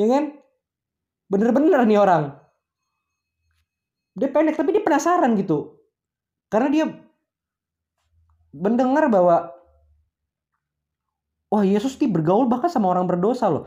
[0.00, 0.24] ya kan
[1.28, 2.32] bener-bener nih orang
[4.12, 5.80] dia pendek tapi dia penasaran gitu.
[6.52, 6.84] Karena dia
[8.52, 9.48] mendengar bahwa
[11.48, 13.64] wah Yesus nih bergaul bahkan sama orang berdosa loh.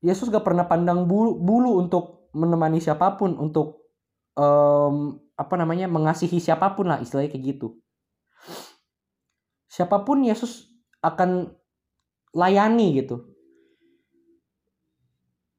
[0.00, 3.84] Yesus gak pernah pandang bulu, bulu untuk menemani siapa pun untuk
[4.36, 7.76] um, apa namanya mengasihi siapa pun lah istilahnya kayak gitu.
[9.68, 10.72] Siapa pun Yesus
[11.04, 11.52] akan
[12.32, 13.35] layani gitu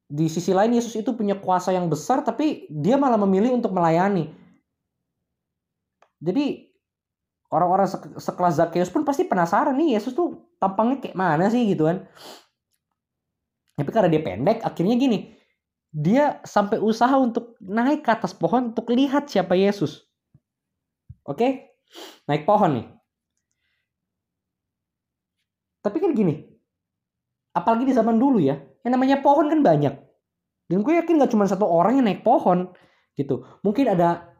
[0.08, 4.32] di sisi lain Yesus itu punya kuasa yang besar tapi dia malah memilih untuk melayani.
[6.18, 6.72] Jadi
[7.52, 12.08] orang-orang sekelas Zakheus pun pasti penasaran nih Yesus tuh tampangnya kayak mana sih gitu kan.
[13.76, 15.36] Tapi karena dia pendek akhirnya gini.
[15.92, 20.08] Dia sampai usaha untuk naik ke atas pohon untuk lihat siapa Yesus.
[21.28, 21.76] Oke?
[22.24, 22.86] Naik pohon nih.
[25.84, 26.48] Tapi kan gini.
[27.52, 28.56] Apalagi di zaman dulu ya
[28.88, 30.00] yang namanya pohon kan banyak.
[30.72, 32.72] Dan gue yakin gak cuma satu orang yang naik pohon
[33.20, 33.44] gitu.
[33.60, 34.32] Mungkin ada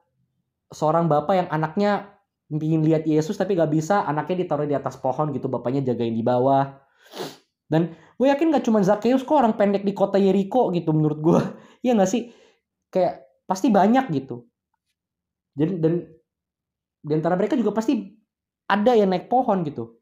[0.73, 2.17] seorang bapak yang anaknya
[2.49, 6.25] ingin lihat Yesus tapi gak bisa anaknya ditaruh di atas pohon gitu bapaknya jagain di
[6.25, 6.81] bawah.
[7.69, 11.41] Dan gue yakin gak cuma Zakheus kok orang pendek di kota Yeriko gitu menurut gue.
[11.85, 12.33] Iya gak sih?
[12.89, 14.49] Kayak pasti banyak gitu.
[15.53, 15.93] Dan dan
[17.05, 18.17] di antara mereka juga pasti
[18.65, 20.01] ada yang naik pohon gitu.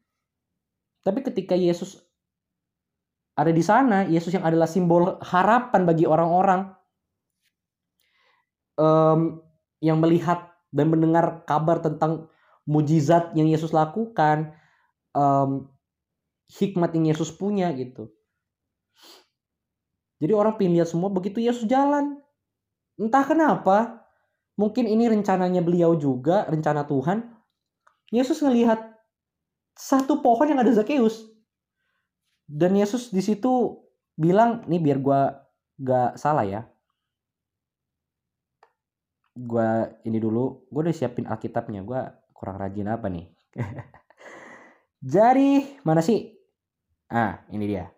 [1.02, 2.05] Tapi ketika Yesus
[3.36, 6.72] ada di sana Yesus yang adalah simbol harapan bagi orang-orang
[8.80, 9.44] um,
[9.84, 12.32] yang melihat dan mendengar kabar tentang
[12.64, 14.56] mujizat yang Yesus lakukan,
[15.12, 15.68] um,
[16.48, 18.08] hikmat yang Yesus punya gitu.
[20.16, 22.16] Jadi orang pengen lihat semua begitu Yesus jalan.
[22.96, 24.08] Entah kenapa,
[24.56, 27.36] mungkin ini rencananya beliau juga, rencana Tuhan.
[28.08, 28.80] Yesus ngelihat
[29.76, 31.35] satu pohon yang ada Zakheus
[32.46, 33.82] dan Yesus di situ
[34.14, 35.20] bilang nih biar gue
[35.82, 36.62] gak salah ya.
[39.36, 39.68] Gue
[40.06, 41.82] ini dulu gue udah siapin alkitabnya.
[41.82, 42.00] Gue
[42.32, 43.26] kurang rajin apa nih?
[45.14, 46.32] Jadi mana sih?
[47.10, 47.90] Ah ini dia.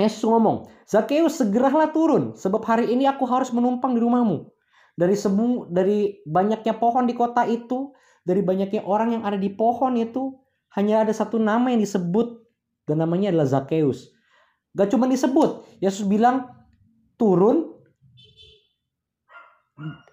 [0.00, 4.48] Yesus ngomong, Zakheus segeralah turun, sebab hari ini aku harus menumpang di rumahmu.
[4.96, 7.92] Dari semu, dari banyaknya pohon di kota itu,
[8.24, 10.40] dari banyaknya orang yang ada di pohon itu,
[10.78, 12.46] hanya ada satu nama yang disebut
[12.86, 14.14] dan namanya adalah Zakheus.
[14.70, 16.46] Gak cuma disebut, Yesus bilang
[17.18, 17.74] turun.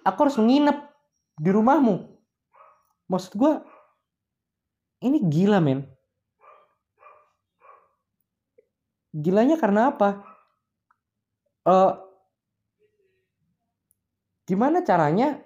[0.02, 0.98] Aku harus menginap
[1.38, 2.10] di rumahmu.
[3.06, 3.54] Maksud gue
[5.06, 5.86] ini gila men.
[9.14, 10.26] Gilanya karena apa?
[11.68, 12.02] Uh,
[14.50, 15.38] gimana caranya?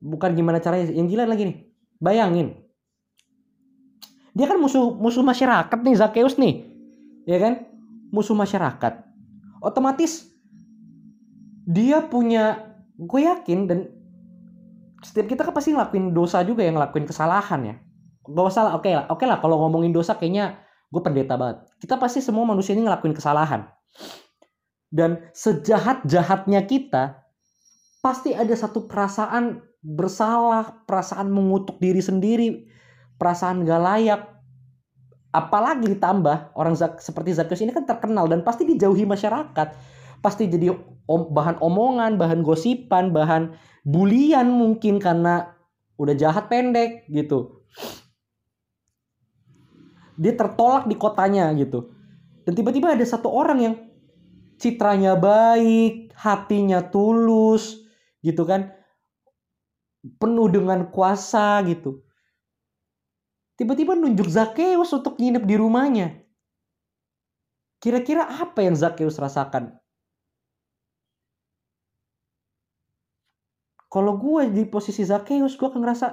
[0.00, 1.58] Bukan gimana caranya yang gila lagi nih.
[2.00, 2.59] Bayangin
[4.34, 6.66] dia kan musuh musuh masyarakat nih Zakheus nih.
[7.26, 7.66] Ya kan?
[8.14, 9.06] Musuh masyarakat.
[9.60, 10.30] Otomatis
[11.66, 13.78] dia punya gue yakin dan
[15.00, 17.74] setiap kita kan pasti ngelakuin dosa juga yang ngelakuin kesalahan ya.
[18.30, 21.66] Gak usah oke okay lah oke okay lah kalau ngomongin dosa kayaknya gue pendeta banget.
[21.80, 23.66] Kita pasti semua manusia ini ngelakuin kesalahan.
[24.90, 27.22] Dan sejahat jahatnya kita
[28.02, 32.68] pasti ada satu perasaan bersalah perasaan mengutuk diri sendiri
[33.20, 34.22] perasaan gak layak.
[35.30, 39.68] Apalagi ditambah orang seperti Zakheus ini kan terkenal dan pasti dijauhi masyarakat.
[40.24, 40.74] Pasti jadi
[41.06, 43.54] om, bahan omongan bahan gosipan bahan
[43.86, 45.54] bulian mungkin karena
[46.00, 47.62] udah jahat pendek gitu.
[50.18, 51.94] Dia tertolak di kotanya gitu.
[52.42, 53.74] Dan tiba-tiba ada satu orang yang
[54.58, 57.86] citranya baik hatinya tulus
[58.18, 58.74] gitu kan.
[60.18, 62.09] Penuh dengan kuasa gitu
[63.60, 66.06] tiba-tiba nunjuk Zakheus untuk nginep di rumahnya.
[67.76, 69.76] Kira-kira apa yang Zakheus rasakan?
[73.92, 76.06] Kalau gue di posisi Zakheus, gue akan ngerasa,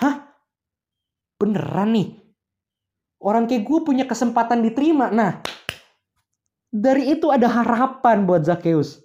[0.00, 0.16] hah?
[1.36, 2.08] Beneran nih?
[3.20, 5.12] Orang kayak gue punya kesempatan diterima.
[5.12, 5.44] Nah,
[6.72, 9.02] dari itu ada harapan buat Zakheus.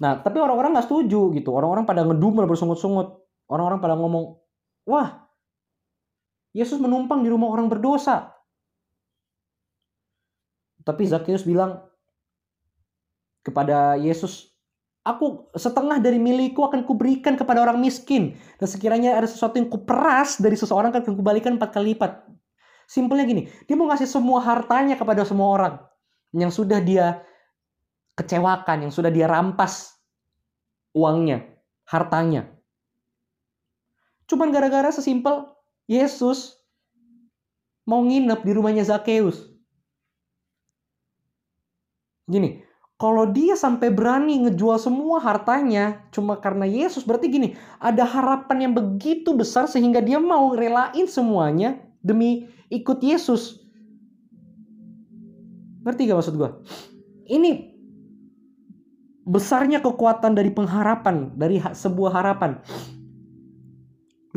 [0.00, 1.50] Nah, tapi orang-orang gak setuju gitu.
[1.54, 3.27] Orang-orang pada ngedumel bersungut-sungut.
[3.48, 4.36] Orang-orang pada ngomong,
[4.84, 5.24] wah,
[6.52, 8.36] Yesus menumpang di rumah orang berdosa.
[10.84, 11.84] Tapi Zakheus bilang
[13.44, 14.52] kepada Yesus,
[15.04, 18.36] aku setengah dari milikku akan kuberikan kepada orang miskin.
[18.60, 22.24] Dan sekiranya ada sesuatu yang kuperas dari seseorang akan kubalikan empat kali lipat.
[22.88, 25.74] Simpelnya gini, dia mau ngasih semua hartanya kepada semua orang
[26.32, 27.20] yang sudah dia
[28.16, 29.92] kecewakan, yang sudah dia rampas
[30.96, 31.44] uangnya,
[31.84, 32.57] hartanya.
[34.28, 35.48] Cuman gara-gara sesimpel
[35.88, 36.60] Yesus
[37.88, 39.48] mau nginep di rumahnya Zakheus.
[42.28, 42.60] Gini,
[43.00, 47.48] kalau dia sampai berani ngejual semua hartanya cuma karena Yesus, berarti gini,
[47.80, 53.64] ada harapan yang begitu besar sehingga dia mau relain semuanya demi ikut Yesus.
[55.88, 56.50] Ngerti gak maksud gue?
[57.32, 57.72] Ini
[59.24, 62.60] besarnya kekuatan dari pengharapan, dari sebuah harapan.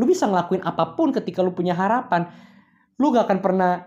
[0.01, 2.25] Lu bisa ngelakuin apa pun ketika lu punya harapan.
[2.97, 3.85] Lu gak akan pernah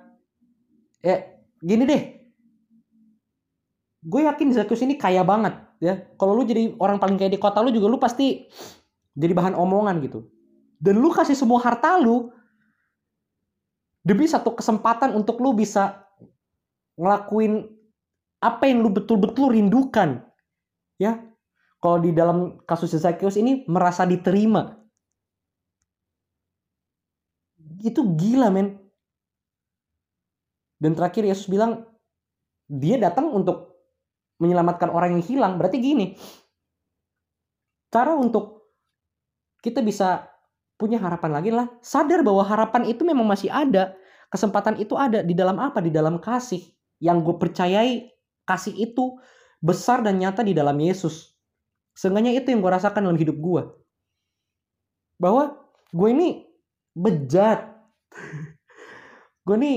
[1.03, 1.27] ya
[1.59, 2.03] gini deh.
[4.07, 6.07] Gue yakin Zacchaeus ini kaya banget ya.
[6.15, 8.47] Kalau lu jadi orang paling kaya di kota lu juga lu pasti
[9.19, 10.31] jadi bahan omongan gitu.
[10.79, 12.31] Dan lu kasih semua harta lu
[14.07, 16.07] demi satu kesempatan untuk lu bisa
[16.95, 17.67] ngelakuin
[18.39, 20.23] apa yang lu betul-betul rindukan.
[21.01, 21.27] Ya.
[21.81, 24.84] Kalau di dalam kasus Zacchaeus ini merasa diterima
[27.85, 28.81] itu gila men.
[30.81, 31.85] Dan terakhir Yesus bilang
[32.67, 33.77] dia datang untuk
[34.41, 35.53] menyelamatkan orang yang hilang.
[35.61, 36.17] Berarti gini
[37.93, 38.75] cara untuk
[39.63, 40.27] kita bisa
[40.75, 43.95] punya harapan lagi lah sadar bahwa harapan itu memang masih ada
[44.35, 45.79] kesempatan itu ada di dalam apa?
[45.79, 46.65] Di dalam kasih.
[46.99, 47.93] Yang gue percayai
[48.49, 49.21] kasih itu
[49.63, 51.37] besar dan nyata di dalam Yesus.
[51.95, 53.63] Seenggaknya itu yang gue rasakan dalam hidup gue
[55.15, 55.55] bahwa
[55.95, 56.29] gue ini
[56.95, 57.74] bejat
[59.45, 59.77] gue nih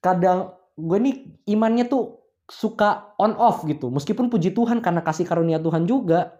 [0.00, 1.14] kadang gue nih
[1.50, 3.92] imannya tuh suka on off gitu.
[3.92, 6.38] Meskipun puji Tuhan karena kasih karunia Tuhan juga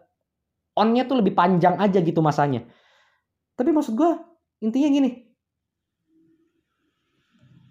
[0.78, 2.64] onnya tuh lebih panjang aja gitu masanya.
[3.58, 4.10] Tapi maksud gue
[4.64, 5.10] intinya gini.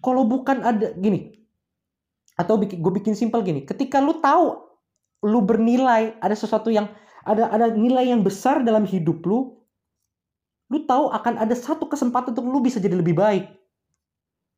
[0.04, 1.34] Kalau bukan ada gini
[2.38, 3.66] atau bikin, gue bikin simpel gini.
[3.66, 4.68] Ketika lu tahu
[5.26, 6.86] lu bernilai ada sesuatu yang
[7.26, 9.57] ada ada nilai yang besar dalam hidup lu
[10.68, 13.46] lu tahu akan ada satu kesempatan untuk lu bisa jadi lebih baik.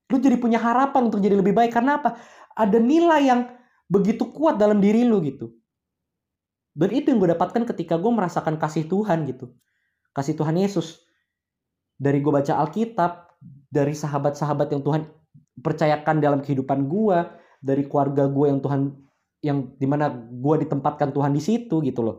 [0.10, 2.18] Lu jadi punya harapan untuk jadi lebih baik karena apa?
[2.58, 3.42] Ada nilai yang
[3.86, 5.54] begitu kuat dalam diri lu gitu.
[6.74, 9.54] Dan itu yang gue dapatkan ketika gue merasakan kasih Tuhan gitu.
[10.14, 11.06] Kasih Tuhan Yesus.
[12.00, 13.38] Dari gue baca Alkitab,
[13.70, 15.02] dari sahabat-sahabat yang Tuhan
[15.62, 17.18] percayakan dalam kehidupan gue,
[17.62, 18.82] dari keluarga gue yang Tuhan
[19.40, 22.18] yang di mana gue ditempatkan Tuhan di situ gitu loh.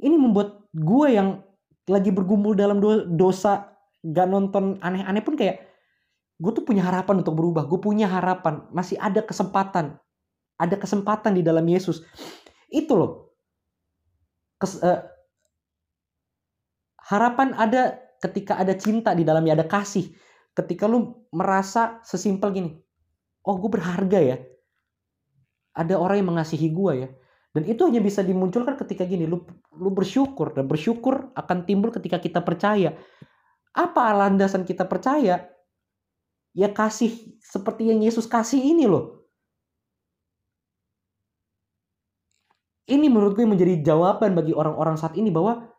[0.00, 1.40] Ini membuat gue yang
[1.86, 2.82] lagi bergumul dalam
[3.14, 5.62] dosa gak nonton aneh-aneh pun kayak
[6.36, 9.96] gue tuh punya harapan untuk berubah gue punya harapan masih ada kesempatan
[10.54, 12.06] Ada kesempatan di dalam Yesus.
[12.70, 13.34] Itu loh.
[14.54, 15.02] Kes, uh,
[17.10, 20.14] harapan ada ketika ada cinta di dalamnya, ada kasih.
[20.54, 22.70] Ketika lu merasa sesimpel gini.
[23.42, 24.38] Oh gue berharga ya.
[25.74, 27.08] Ada orang yang mengasihi gue ya.
[27.50, 29.26] Dan itu hanya bisa dimunculkan ketika gini.
[29.26, 29.42] Lu,
[29.78, 30.54] lu bersyukur.
[30.54, 32.94] Dan bersyukur akan timbul ketika kita percaya.
[33.74, 35.50] Apa landasan kita percaya?
[36.54, 39.26] Ya kasih seperti yang Yesus kasih ini loh.
[42.84, 45.72] Ini menurut gue menjadi jawaban bagi orang-orang saat ini bahwa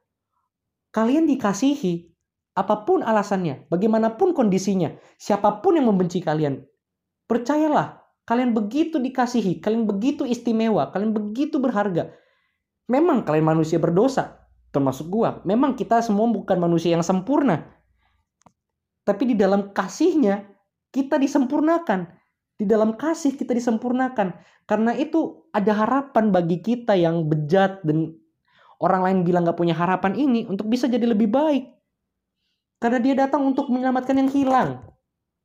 [0.89, 2.16] kalian dikasihi
[2.56, 6.64] apa pun alasannya, bagaimanapun kondisinya, siapa pun yang membenci kalian,
[7.28, 12.16] percayalah, kalian begitu dikasihi, kalian begitu istimewa, kalian begitu berharga.
[12.86, 15.41] Memang kalian manusia berdosa, termasuk gua.
[15.41, 17.65] Memang kita semua bukan manusia yang sempurna.
[19.05, 20.45] Tapi di dalam kasihnya,
[20.93, 22.09] kita disempurnakan.
[22.55, 24.38] Di dalam kasih kita disempurnakan.
[24.65, 28.17] Karena itu ada harapan bagi kita yang bejat dan
[28.81, 31.69] orang lain bilang gak punya harapan ini untuk bisa jadi lebih baik.
[32.81, 34.69] Karena dia datang untuk menyelamatkan yang hilang.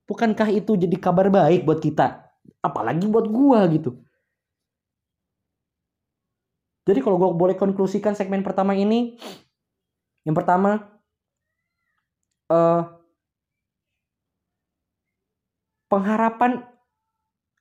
[0.09, 2.26] Bukankah itu jadi kabar baik buat kita?
[2.64, 4.03] Apalagi buat gua gitu.
[6.89, 9.16] Jadi kalau gue boleh konklusikan segmen pertama ini,
[10.24, 10.91] yang pertama,
[12.51, 12.83] uh,
[15.91, 16.64] pengharapan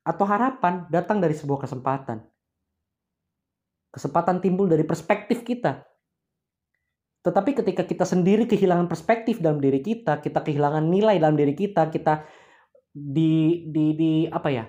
[0.06, 2.24] atau harapan datang dari sebuah kesempatan.
[3.90, 5.82] Kesempatan timbul dari perspektif kita.
[7.20, 11.92] Tetapi ketika kita sendiri kehilangan perspektif dalam diri kita, kita kehilangan nilai dalam diri kita,
[11.92, 12.24] kita
[12.96, 14.66] di di di apa ya?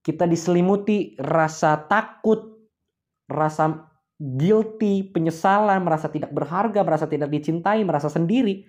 [0.00, 2.55] Kita diselimuti rasa takut,
[3.26, 8.64] rasa guilty, penyesalan, merasa tidak berharga, merasa tidak dicintai, merasa sendiri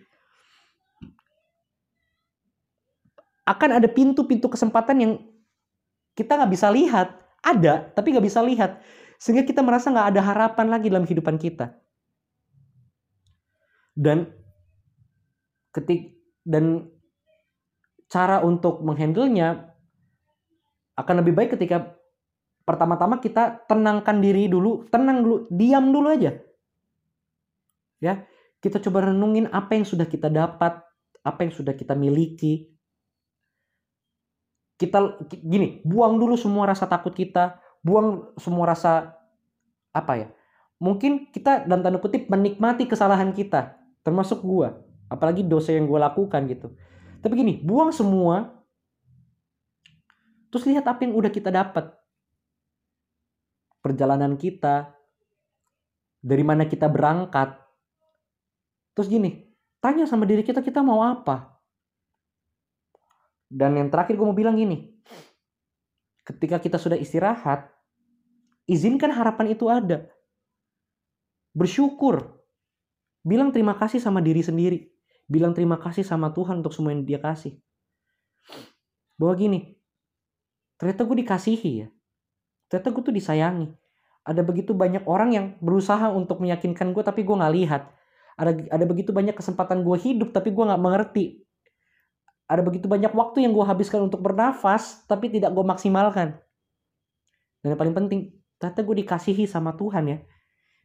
[3.48, 5.14] akan ada pintu-pintu kesempatan yang
[6.20, 7.16] kita nggak bisa lihat.
[7.40, 8.84] Ada, tapi nggak bisa lihat.
[9.16, 11.72] Sehingga kita merasa nggak ada harapan lagi dalam kehidupan kita.
[13.96, 14.28] Dan
[15.72, 16.92] ketik dan
[18.12, 19.74] cara untuk menghandlenya
[21.00, 21.97] akan lebih baik ketika
[22.68, 26.36] pertama-tama kita tenangkan diri dulu, tenang dulu, diam dulu aja.
[28.04, 28.28] Ya,
[28.60, 30.84] kita coba renungin apa yang sudah kita dapat,
[31.24, 32.68] apa yang sudah kita miliki,
[34.76, 39.16] kita gini, buang dulu semua rasa takut kita, buang semua rasa
[39.96, 40.28] apa ya?
[40.78, 44.78] Mungkin kita dan tanda kutip menikmati kesalahan kita, termasuk gua,
[45.10, 46.76] apalagi dosa yang gua lakukan gitu.
[47.24, 48.54] Tapi gini, buang semua
[50.54, 51.98] terus lihat apa yang udah kita dapat.
[53.82, 54.98] Perjalanan kita
[56.22, 57.56] dari mana kita berangkat.
[58.98, 59.48] Terus gini,
[59.80, 61.58] tanya sama diri kita kita mau apa?
[63.48, 64.92] Dan yang terakhir gue mau bilang gini.
[66.28, 67.72] Ketika kita sudah istirahat,
[68.68, 70.12] izinkan harapan itu ada.
[71.56, 72.36] Bersyukur.
[73.24, 74.92] Bilang terima kasih sama diri sendiri.
[75.28, 77.56] Bilang terima kasih sama Tuhan untuk semua yang dia kasih.
[79.16, 79.80] Bahwa gini,
[80.76, 81.88] ternyata gue dikasihi ya.
[82.68, 83.68] Ternyata gue tuh disayangi.
[84.28, 87.82] Ada begitu banyak orang yang berusaha untuk meyakinkan gue tapi gue gak lihat.
[88.36, 91.48] Ada, ada begitu banyak kesempatan gue hidup tapi gue gak mengerti.
[92.48, 96.36] Ada begitu banyak waktu yang gue habiskan untuk bernafas tapi tidak gue maksimalkan.
[97.64, 98.20] Dan yang paling penting
[98.60, 100.18] ternyata gue dikasihi sama Tuhan ya.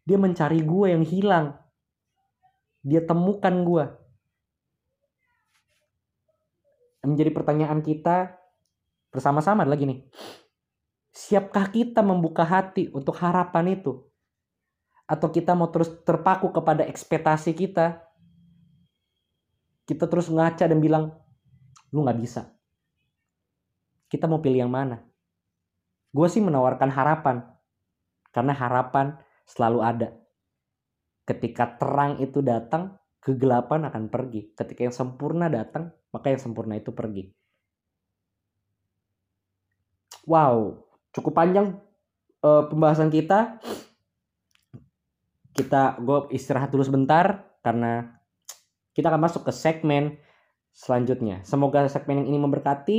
[0.06, 1.58] Dia mencari gue yang hilang.
[2.82, 3.84] Dia temukan gue
[7.02, 8.38] menjadi pertanyaan kita
[9.10, 10.06] bersama-sama adalah gini
[11.32, 14.04] siapkah kita membuka hati untuk harapan itu
[15.08, 18.04] atau kita mau terus terpaku kepada ekspektasi kita
[19.88, 21.16] kita terus ngaca dan bilang
[21.92, 22.48] lu nggak bisa.
[24.08, 25.00] Kita mau pilih yang mana?
[26.12, 27.36] Gue sih menawarkan harapan.
[28.32, 30.08] Karena harapan selalu ada.
[31.28, 34.52] Ketika terang itu datang, kegelapan akan pergi.
[34.52, 37.32] Ketika yang sempurna datang, maka yang sempurna itu pergi.
[40.28, 41.76] Wow, cukup panjang
[42.42, 43.60] uh, pembahasan kita.
[45.52, 48.16] Kita, gue istirahat dulu sebentar karena
[48.96, 50.16] kita akan masuk ke segmen
[50.72, 51.44] selanjutnya.
[51.44, 52.98] Semoga segmen yang ini memberkati.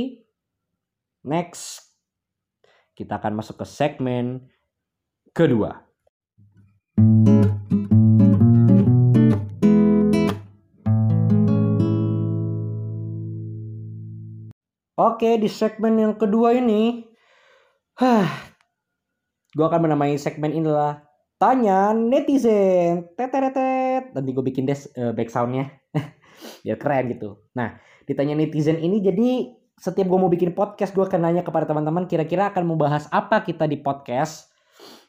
[1.26, 1.90] Next,
[2.94, 4.46] kita akan masuk ke segmen
[5.34, 5.82] kedua.
[14.94, 17.13] Oke, di segmen yang kedua ini,
[17.98, 18.28] hah,
[19.54, 21.02] gue akan menamai segmen inilah
[21.38, 23.10] tanya netizen.
[23.14, 24.14] Teteretet.
[24.14, 25.70] Nanti gue bikin des uh, back soundnya
[26.64, 27.42] biar keren gitu.
[27.54, 29.28] Nah, ditanya netizen ini jadi
[29.74, 33.42] setiap gue mau bikin podcast gue akan nanya kepada teman-teman kira-kira akan mau bahas apa
[33.42, 34.50] kita di podcast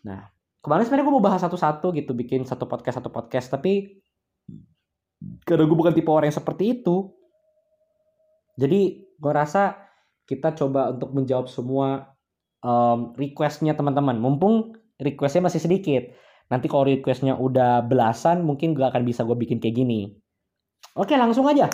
[0.02, 0.30] nah
[0.66, 4.02] kemarin sebenarnya gue mau bahas satu-satu gitu bikin satu podcast satu podcast tapi
[5.46, 7.14] karena gue bukan tipe orang yang seperti itu
[8.58, 9.78] jadi gue rasa
[10.26, 12.15] kita coba untuk menjawab semua
[12.66, 16.10] um, requestnya teman-teman mumpung requestnya masih sedikit
[16.50, 20.18] nanti kalau requestnya udah belasan mungkin gak akan bisa gue bikin kayak gini
[20.98, 21.70] oke langsung aja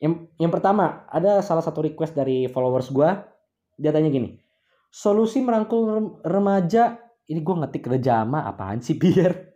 [0.00, 3.10] yang, yang pertama, ada salah satu request dari followers gue.
[3.76, 4.40] Dia tanya gini,
[4.88, 6.96] solusi merangkul remaja,
[7.28, 9.52] ini gue ngetik rejama, apaan sih biar?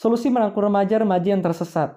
[0.00, 1.92] Solusi merangkul remaja-remaja yang tersesat.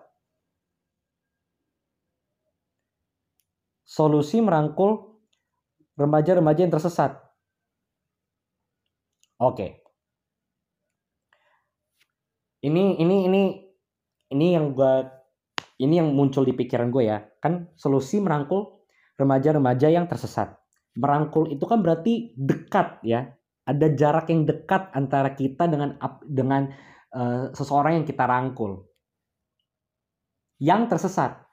[3.87, 5.23] Solusi merangkul
[5.95, 7.22] remaja-remaja yang tersesat.
[9.43, 9.83] Oke.
[12.63, 13.41] Ini ini ini
[14.31, 14.93] ini yang gue
[15.83, 17.19] ini yang muncul di pikiran gue ya.
[17.43, 18.87] Kan solusi merangkul
[19.19, 20.55] remaja-remaja yang tersesat.
[20.95, 23.27] Merangkul itu kan berarti dekat ya.
[23.67, 26.71] Ada jarak yang dekat antara kita dengan dengan
[27.11, 28.87] uh, seseorang yang kita rangkul.
[30.63, 31.43] Yang tersesat.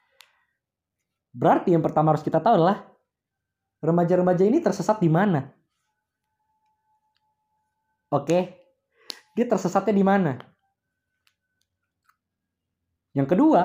[1.34, 2.86] Berarti yang pertama harus kita tahu adalah
[3.82, 5.59] remaja-remaja ini tersesat di mana
[8.10, 8.38] oke.
[9.38, 10.32] Dia tersesatnya di mana?
[13.14, 13.62] Yang kedua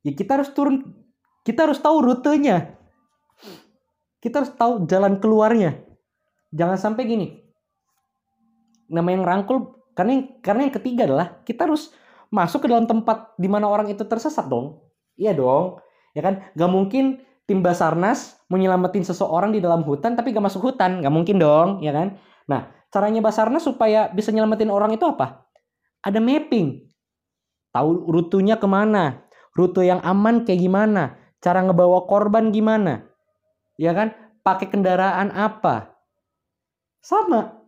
[0.00, 1.00] ya kita harus turun
[1.42, 2.76] kita harus tahu rutenya.
[4.20, 5.80] Kita harus tahu jalan keluarnya.
[6.52, 7.26] Jangan sampai gini.
[8.92, 11.88] Nama yang rangkul karena yang, karena yang ketiga adalah kita harus
[12.28, 14.84] masuk ke dalam tempat di mana orang itu tersesat dong.
[15.16, 15.80] Iya dong.
[16.12, 16.44] Ya kan?
[16.52, 21.00] Gak mungkin tim basarnas menyelamatin seseorang di dalam hutan tapi gak masuk hutan.
[21.00, 22.20] Gak mungkin dong ya kan?
[22.44, 25.46] Nah caranya basarnas supaya bisa nyelamatin orang itu apa
[26.02, 26.90] ada mapping
[27.70, 33.06] tahu rutenya ke mana rute yang aman kayak gimana, cara ngebawa korban gimana,
[33.76, 34.14] ya kan?
[34.40, 35.92] Pakai kendaraan apa?
[37.04, 37.60] Sama.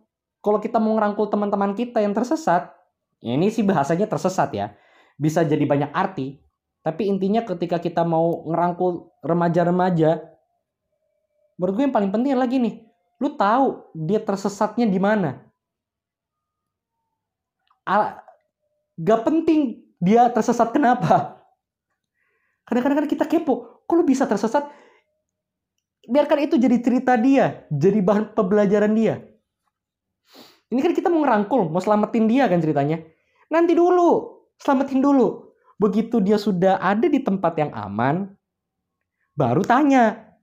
[0.43, 2.73] Kalau kita mau ngerangkul teman-teman kita yang tersesat,
[3.23, 4.75] ya ini sih bahasanya tersesat ya,
[5.15, 6.41] bisa jadi banyak arti.
[6.83, 10.19] Tapi intinya ketika kita mau ngerangkul remaja-remaja,
[11.55, 12.75] menurut gue yang paling penting lagi nih,
[13.23, 15.39] lu tahu dia tersesatnya di mana.
[18.99, 21.39] Gak penting dia tersesat kenapa.
[22.67, 24.67] Kadang-kadang kita kepo, kok lu bisa tersesat?
[26.03, 29.23] Biarkan itu jadi cerita dia, jadi bahan pembelajaran dia.
[30.67, 32.99] Ini kan kita mau ngerangkul, mau selamatin dia kan ceritanya.
[33.47, 35.55] Nanti dulu, selamatin dulu.
[35.79, 38.31] Begitu dia sudah ada di tempat yang aman,
[39.35, 40.35] baru tanya.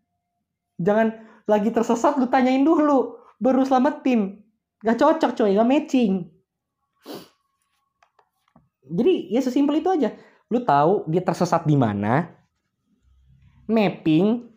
[0.81, 1.13] Jangan
[1.51, 4.39] lagi tersesat lu tanyain dulu, baru selamatin.
[4.87, 6.31] Gak cocok coy, gak matching.
[8.91, 10.15] Jadi ya sesimpel itu aja.
[10.51, 12.27] Lu tahu dia tersesat di mana,
[13.71, 14.51] mapping,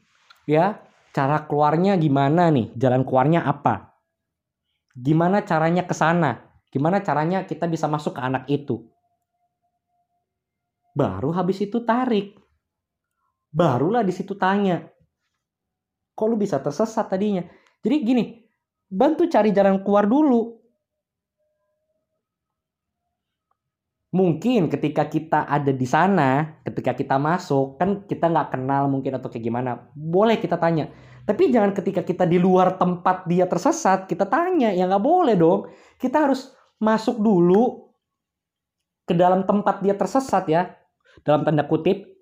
[0.50, 0.82] ya,
[1.14, 3.94] cara keluarnya gimana nih, jalan keluarnya apa,
[4.98, 6.42] gimana caranya ke sana,
[6.74, 8.90] gimana caranya kita bisa masuk ke anak itu.
[10.98, 12.34] Baru habis itu tarik,
[13.54, 14.90] barulah di situ tanya,
[16.14, 17.44] kok lu bisa tersesat tadinya.
[17.84, 18.24] Jadi gini,
[18.88, 20.64] bantu cari jalan keluar dulu.
[24.14, 29.28] mungkin ketika kita ada di sana, ketika kita masuk, kan kita nggak kenal mungkin atau
[29.28, 30.94] kayak gimana, boleh kita tanya.
[31.26, 35.66] Tapi jangan ketika kita di luar tempat dia tersesat, kita tanya, ya nggak boleh dong.
[35.98, 37.90] Kita harus masuk dulu
[39.10, 40.70] ke dalam tempat dia tersesat ya,
[41.26, 42.13] dalam tanda kutip.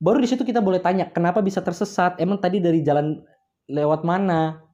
[0.00, 2.16] Baru di situ kita boleh tanya, kenapa bisa tersesat?
[2.16, 3.20] Emang tadi dari jalan
[3.68, 4.64] lewat mana?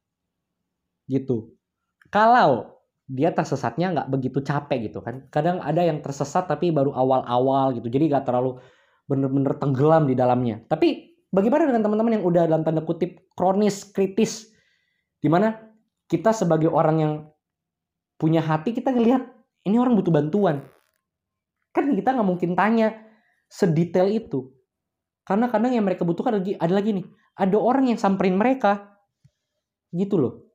[1.10, 1.50] Gitu.
[2.14, 5.26] Kalau dia tersesatnya nggak begitu capek gitu kan.
[5.30, 7.86] Kadang ada yang tersesat tapi baru awal-awal gitu.
[7.90, 8.62] Jadi nggak terlalu
[9.06, 10.62] bener-bener tenggelam di dalamnya.
[10.66, 14.50] Tapi bagaimana dengan teman-teman yang udah dalam tanda kutip kronis, kritis?
[15.22, 15.54] Di mana
[16.06, 17.12] kita sebagai orang yang
[18.18, 19.22] punya hati kita ngelihat
[19.66, 20.66] ini orang butuh bantuan.
[21.70, 22.94] Kan kita nggak mungkin tanya
[23.46, 24.55] sedetail itu.
[25.26, 27.06] Karena kadang yang mereka butuhkan ada lagi nih.
[27.34, 28.96] Ada orang yang samperin mereka.
[29.90, 30.46] Gitu loh.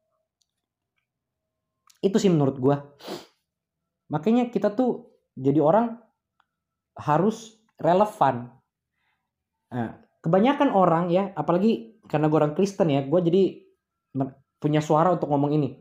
[2.01, 2.75] Itu sih menurut gue
[4.11, 5.07] makanya kita tuh
[5.39, 5.95] jadi orang
[6.99, 8.51] harus relevan.
[9.71, 13.43] Nah, kebanyakan orang ya apalagi karena gue orang Kristen ya gue jadi
[14.59, 15.79] punya suara untuk ngomong ini.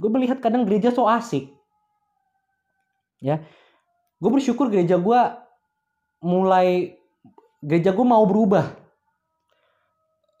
[0.00, 1.52] Gue melihat kadang gereja so asik.
[3.20, 3.44] Ya.
[4.16, 5.20] Gue bersyukur gereja gue
[6.24, 6.96] mulai
[7.62, 8.64] gereja gue mau berubah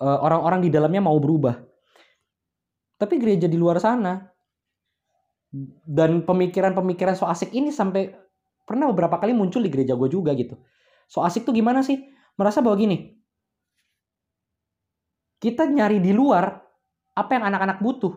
[0.02, 1.56] eh, orang-orang di dalamnya mau berubah
[2.96, 4.20] tapi gereja di luar sana
[5.86, 8.12] dan pemikiran-pemikiran so asik ini sampai
[8.66, 10.58] pernah beberapa kali muncul di gereja gue juga gitu.
[11.06, 12.02] So asik tuh gimana sih?
[12.34, 13.14] Merasa bahwa gini,
[15.38, 16.50] kita nyari di luar
[17.14, 18.12] apa yang anak-anak butuh.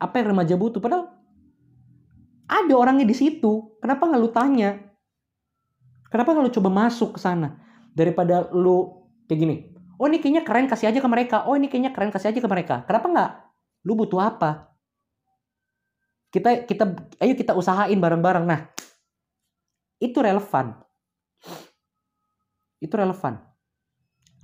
[0.00, 0.80] Apa yang remaja butuh.
[0.80, 1.12] Padahal
[2.48, 3.76] ada orangnya di situ.
[3.78, 4.70] Kenapa nggak lu tanya?
[6.08, 7.60] Kenapa nggak lu coba masuk ke sana?
[7.96, 9.56] Daripada lu kayak gini.
[9.96, 11.48] Oh ini kayaknya keren kasih aja ke mereka.
[11.48, 12.84] Oh ini kayaknya keren kasih aja ke mereka.
[12.84, 13.30] Kenapa nggak?
[13.88, 14.76] Lu butuh apa?
[16.28, 16.84] Kita kita
[17.24, 18.44] ayo kita usahain bareng-bareng.
[18.44, 18.68] Nah,
[19.96, 20.76] itu relevan.
[22.76, 23.40] Itu relevan.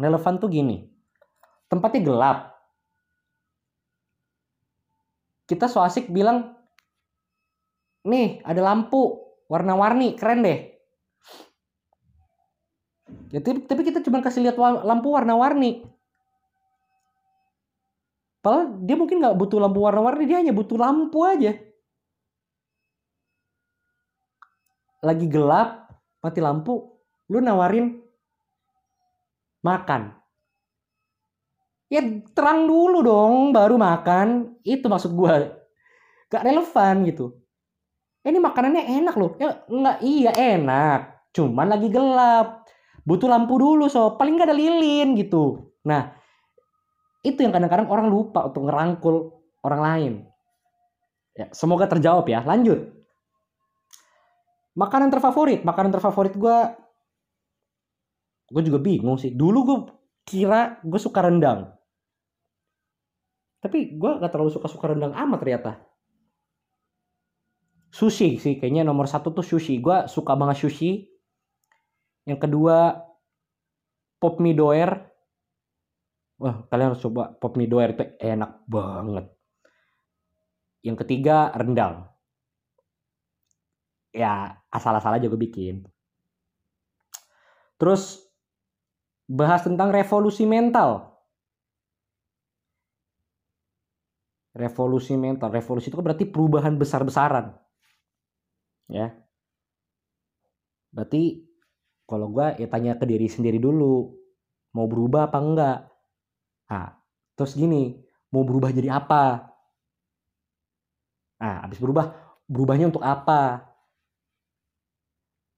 [0.01, 0.89] Relevan tuh gini.
[1.69, 2.39] Tempatnya gelap.
[5.45, 6.57] Kita so asik bilang,
[8.09, 9.21] nih ada lampu
[9.53, 10.72] warna-warni, keren deh.
[13.33, 15.89] Ya, tapi, tapi kita cuma kasih lihat lampu warna-warni.
[18.45, 21.57] Padahal dia mungkin nggak butuh lampu warna-warni, dia hanya butuh lampu aja.
[25.03, 25.91] lagi gelap,
[26.23, 26.95] mati lampu,
[27.29, 27.99] lu nawarin
[29.67, 30.15] makan.
[31.91, 32.01] Ya
[32.33, 34.57] terang dulu dong, baru makan.
[34.65, 35.37] Itu maksud gue.
[36.33, 37.37] Gak relevan gitu.
[38.25, 39.37] Eh, ini makanannya enak loh.
[39.37, 41.29] Ya enggak iya enak.
[41.37, 42.65] Cuman lagi gelap.
[43.03, 44.15] Butuh lampu dulu so.
[44.15, 45.75] Paling gak ada lilin gitu.
[45.87, 46.15] Nah,
[47.23, 49.15] itu yang kadang-kadang orang lupa untuk ngerangkul
[49.63, 50.13] orang lain.
[51.39, 52.43] Ya, semoga terjawab ya.
[52.43, 52.93] Lanjut.
[54.73, 56.59] Makanan terfavorit, makanan terfavorit gue,
[58.49, 59.29] gue juga bingung sih.
[59.29, 59.79] Dulu gue
[60.25, 61.77] kira gue suka rendang,
[63.61, 65.73] tapi gue gak terlalu suka suka rendang amat ternyata.
[67.93, 69.77] Sushi sih, kayaknya nomor satu tuh sushi.
[69.77, 71.12] Gue suka banget sushi.
[72.29, 72.77] Yang kedua
[74.23, 74.91] pop mie doer.
[76.43, 79.27] Wah, kalian harus coba pop mie doer itu enak banget.
[80.83, 82.13] Yang ketiga rendang
[84.13, 85.89] ya asal-asal aja gue bikin.
[87.81, 88.21] Terus
[89.27, 91.11] bahas tentang revolusi mental.
[94.53, 97.57] Revolusi mental, revolusi itu kan berarti perubahan besar-besaran.
[98.93, 99.17] Ya.
[100.93, 101.41] Berarti
[102.07, 104.13] kalau gue ya tanya ke diri sendiri dulu,
[104.77, 105.79] mau berubah apa enggak?
[106.71, 106.89] Nah,
[107.37, 108.01] terus gini,
[108.33, 109.53] mau berubah jadi apa?
[111.43, 112.15] Nah, habis berubah,
[112.47, 113.67] berubahnya untuk apa?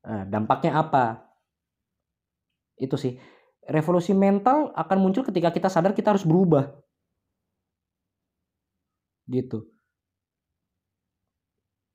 [0.05, 1.24] Nah, dampaknya apa?
[2.76, 3.16] Itu sih.
[3.64, 6.68] Revolusi mental akan muncul ketika kita sadar kita harus berubah.
[9.28, 9.64] Gitu.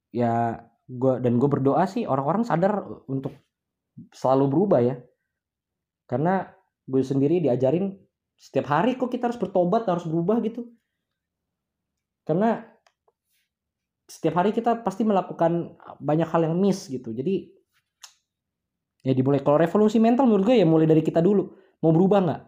[0.10, 3.38] Ya, gua dan gue berdoa sih orang-orang sadar untuk
[4.14, 4.96] selalu berubah ya.
[6.10, 6.48] Karena
[6.90, 7.94] gue sendiri diajarin
[8.40, 10.68] setiap hari kok kita harus bertobat, harus berubah gitu.
[12.24, 12.62] Karena
[14.10, 17.14] setiap hari kita pasti melakukan banyak hal yang miss gitu.
[17.14, 17.60] Jadi
[19.04, 21.48] ya dimulai kalau revolusi mental menurut gue ya mulai dari kita dulu
[21.84, 22.42] mau berubah nggak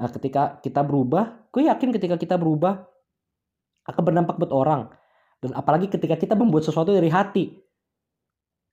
[0.00, 2.84] nah ketika kita berubah gue yakin ketika kita berubah
[3.88, 4.92] akan berdampak buat orang
[5.40, 7.56] dan apalagi ketika kita membuat sesuatu dari hati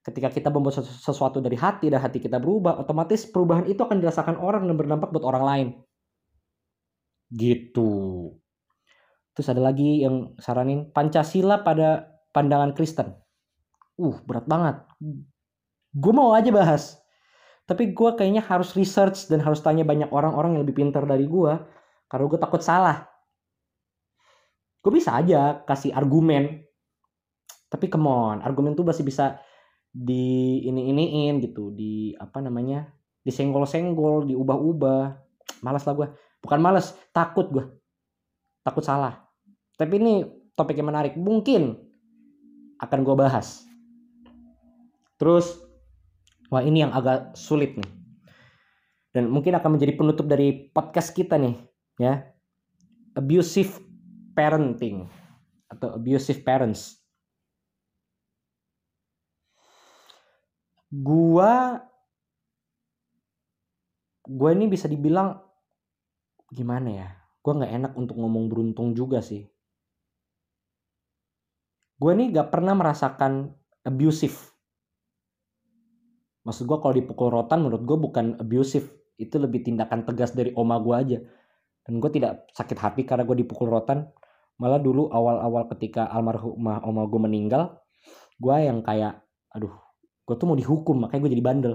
[0.07, 4.39] ketika kita membuat sesuatu dari hati dan hati kita berubah otomatis perubahan itu akan dirasakan
[4.39, 5.67] orang dan berdampak buat orang lain.
[7.27, 7.91] Gitu.
[9.35, 13.11] Terus ada lagi yang saranin Pancasila pada pandangan Kristen.
[13.99, 14.79] Uh berat banget.
[15.91, 16.95] Gue mau aja bahas
[17.67, 21.51] tapi gue kayaknya harus research dan harus tanya banyak orang-orang yang lebih pintar dari gue
[22.07, 23.11] karena gue takut salah.
[24.79, 26.63] Gue bisa aja kasih argumen
[27.67, 29.43] tapi come on argumen tuh masih bisa
[29.97, 32.85] di ini iniin gitu di apa namanya
[33.25, 35.01] disenggol-senggol diubah-ubah
[35.65, 36.07] malas lah gue
[36.45, 37.65] bukan malas takut gue
[38.61, 39.25] takut salah
[39.73, 40.21] tapi ini
[40.53, 41.81] topik yang menarik mungkin
[42.77, 43.65] akan gue bahas
[45.17, 45.67] terus
[46.47, 47.91] Wah ini yang agak sulit nih.
[49.11, 51.55] Dan mungkin akan menjadi penutup dari podcast kita nih.
[51.99, 52.23] ya
[53.17, 53.83] Abusive
[54.31, 55.11] parenting.
[55.67, 57.03] Atau abusive parents.
[60.87, 61.75] Gua
[64.27, 65.39] gue ini bisa dibilang
[66.51, 67.09] gimana ya?
[67.39, 69.47] Gue nggak enak untuk ngomong beruntung juga sih.
[71.97, 73.49] Gue ini gak pernah merasakan
[73.81, 74.37] abusive.
[76.45, 78.93] Maksud gue kalau dipukul rotan menurut gue bukan abusive.
[79.17, 81.17] Itu lebih tindakan tegas dari oma gue aja.
[81.81, 84.05] Dan gue tidak sakit hati karena gue dipukul rotan.
[84.61, 87.81] Malah dulu awal-awal ketika almarhumah oma gue meninggal
[88.37, 89.17] gue yang kayak
[89.49, 89.73] aduh
[90.27, 91.73] gue tuh mau dihukum makanya gue jadi bandel.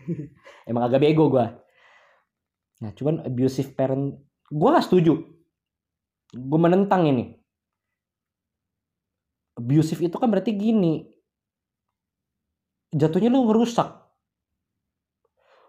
[0.70, 1.46] Emang agak bego gue
[2.80, 4.16] nah cuman abusive parent
[4.50, 5.14] gue gak setuju.
[6.30, 7.38] Gue menentang ini.
[9.58, 11.06] Abusive itu kan berarti gini.
[12.90, 13.88] Jatuhnya lu ngerusak.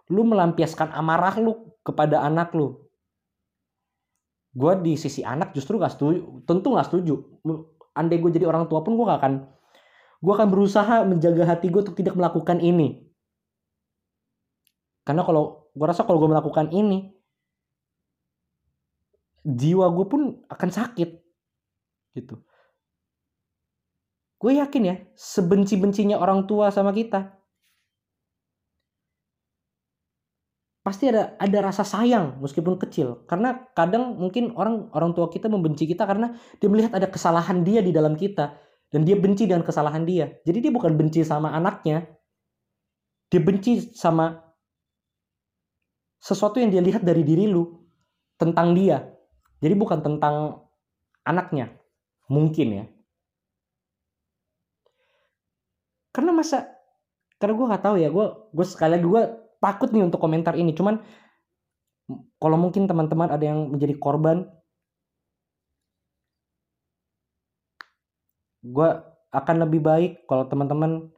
[0.10, 2.78] Lu melampiaskan amarah lu kepada anak lu.
[4.52, 7.16] Gue di sisi anak justru gak setuju tentu gak setuju.
[7.94, 9.34] Andai gue jadi orang tua pun gue gak akan
[10.22, 13.02] gue akan berusaha menjaga hati gue untuk tidak melakukan ini.
[15.02, 17.10] Karena kalau gue rasa kalau gue melakukan ini
[19.42, 21.10] jiwa gue pun akan sakit
[22.14, 22.38] gitu.
[24.38, 27.42] Gue yakin ya sebenci-bencinya orang tua sama kita
[30.82, 33.26] pasti ada ada rasa sayang meskipun kecil.
[33.26, 37.82] Karena kadang mungkin orang orang tua kita membenci kita karena dia melihat ada kesalahan dia
[37.82, 38.54] di dalam kita
[38.92, 40.36] dan dia benci dengan kesalahan dia.
[40.44, 42.04] Jadi dia bukan benci sama anaknya.
[43.32, 44.36] Dia benci sama
[46.20, 47.64] sesuatu yang dia lihat dari diri lu
[48.36, 49.08] tentang dia.
[49.64, 50.68] Jadi bukan tentang
[51.24, 51.72] anaknya.
[52.28, 52.86] Mungkin ya.
[56.12, 56.68] Karena masa
[57.39, 59.24] karena gue nggak tahu ya gue gue sekali lagi gue
[59.64, 60.76] takut nih untuk komentar ini.
[60.76, 61.00] Cuman
[62.44, 64.52] kalau mungkin teman-teman ada yang menjadi korban
[68.62, 68.89] gue
[69.34, 71.09] akan lebih baik kalau teman-teman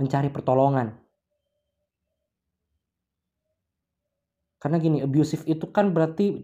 [0.00, 0.96] mencari pertolongan.
[4.60, 6.40] Karena gini abusive itu kan berarti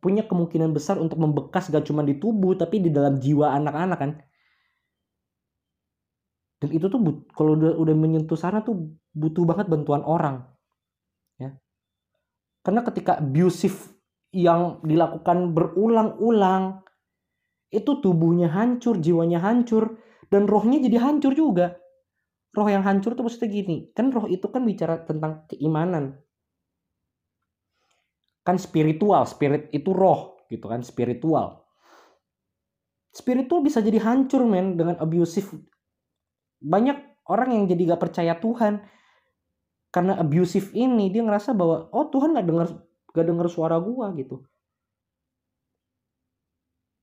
[0.00, 4.12] punya kemungkinan besar untuk membekas gak cuma di tubuh tapi di dalam jiwa anak-anak kan.
[6.60, 7.00] Dan itu tuh
[7.32, 10.44] kalau udah udah menyentuh sana tuh butuh banget bantuan orang
[11.40, 11.56] ya.
[12.60, 13.99] Karena ketika abusive
[14.30, 16.82] yang dilakukan berulang-ulang.
[17.70, 19.98] Itu tubuhnya hancur jiwanya hancur
[20.30, 21.78] dan rohnya jadi hancur juga.
[22.50, 26.18] Roh yang hancur tuh maksudnya gini kan roh itu kan bicara tentang keimanan.
[28.42, 31.62] Kan spiritual spirit itu roh gitu kan spiritual.
[33.14, 35.50] Spiritual bisa jadi hancur men dengan abusive.
[36.58, 38.82] Banyak orang yang jadi gak percaya Tuhan.
[39.90, 42.68] Karena abusive ini dia ngerasa bahwa oh Tuhan gak dengar
[43.10, 44.46] gak dengar suara gua gitu.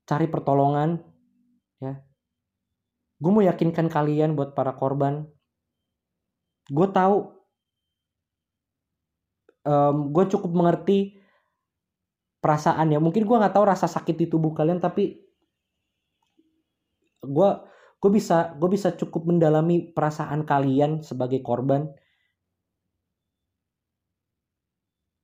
[0.07, 1.03] Cari pertolongan
[1.83, 1.99] ya.
[3.17, 5.27] Gue mau yakinkan kalian buat para korban.
[6.71, 7.37] Gue tahu
[9.67, 11.19] um, gue cukup mengerti
[12.39, 15.19] perasaan ya mungkin gue nggak tahu rasa sakit di tubuh kalian tapi
[17.19, 17.49] gue
[17.97, 21.91] gue bisa gue bisa cukup mendalami perasaan kalian sebagai korban.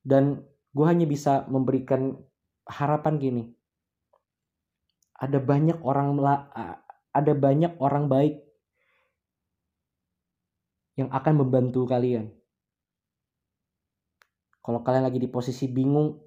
[0.04, 0.44] Dan
[0.74, 2.18] gue hanya bisa memberikan
[2.66, 3.44] harapan gini
[5.18, 6.18] ada banyak orang
[7.14, 8.42] ada banyak orang baik
[10.98, 12.34] yang akan membantu kalian
[14.64, 16.18] kalau kalian lagi di posisi bingung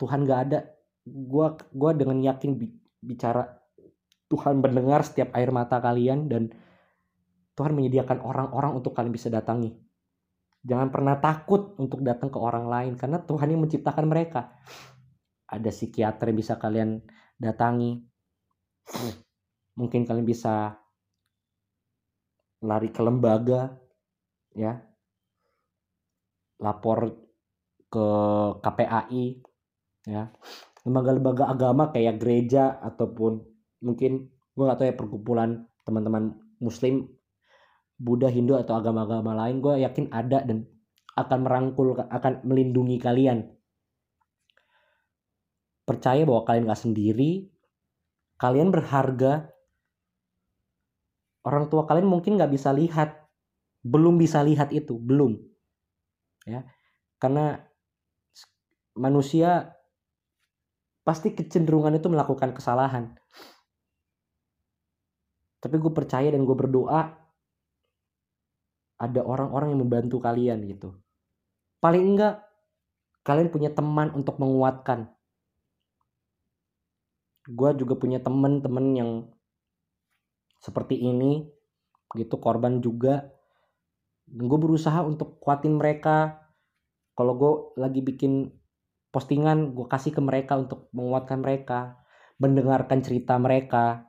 [0.00, 0.64] Tuhan gak ada
[1.04, 2.56] gue gua dengan yakin
[3.00, 3.60] bicara
[4.30, 6.54] Tuhan mendengar setiap air mata kalian dan
[7.58, 9.74] Tuhan menyediakan orang-orang untuk kalian bisa datangi.
[10.60, 14.52] Jangan pernah takut untuk datang ke orang lain karena Tuhan yang menciptakan mereka.
[15.48, 17.00] Ada psikiater yang bisa kalian
[17.40, 17.96] datangi.
[19.80, 20.76] Mungkin kalian bisa
[22.60, 23.72] lari ke lembaga
[24.52, 24.76] ya.
[26.60, 27.08] Lapor
[27.88, 28.06] ke
[28.60, 29.24] KPAI
[30.12, 30.28] ya.
[30.84, 33.40] Lembaga-lembaga agama kayak gereja ataupun
[33.80, 35.50] mungkin gue gak tahu ya perkumpulan
[35.88, 37.08] teman-teman muslim
[38.00, 40.64] Buddha Hindu atau agama-agama lain gue yakin ada dan
[41.20, 43.44] akan merangkul akan melindungi kalian.
[45.84, 47.52] Percaya bahwa kalian gak sendiri
[48.40, 49.52] kalian berharga.
[51.44, 53.20] Orang tua kalian mungkin gak bisa lihat
[53.84, 55.36] belum bisa lihat itu belum.
[56.48, 56.64] Ya
[57.20, 57.60] karena
[58.96, 59.76] manusia
[61.04, 63.12] pasti kecenderungan itu melakukan kesalahan.
[65.60, 67.19] Tapi gue percaya dan gue berdoa
[69.00, 70.92] ada orang-orang yang membantu kalian gitu.
[71.80, 72.44] Paling enggak
[73.24, 75.08] kalian punya teman untuk menguatkan.
[77.48, 79.10] Gue juga punya teman-teman yang
[80.60, 81.48] seperti ini
[82.12, 83.32] gitu korban juga.
[84.28, 86.44] Gue berusaha untuk kuatin mereka.
[87.16, 88.52] Kalau gue lagi bikin
[89.08, 91.98] postingan gue kasih ke mereka untuk menguatkan mereka
[92.40, 94.08] mendengarkan cerita mereka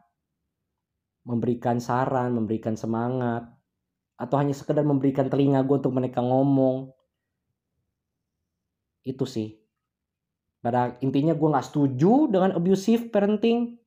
[1.22, 3.46] memberikan saran, memberikan semangat,
[4.22, 6.94] atau hanya sekedar memberikan telinga gue untuk mereka ngomong.
[9.02, 9.58] Itu sih.
[10.62, 13.82] Pada intinya gue gak setuju dengan abusive parenting.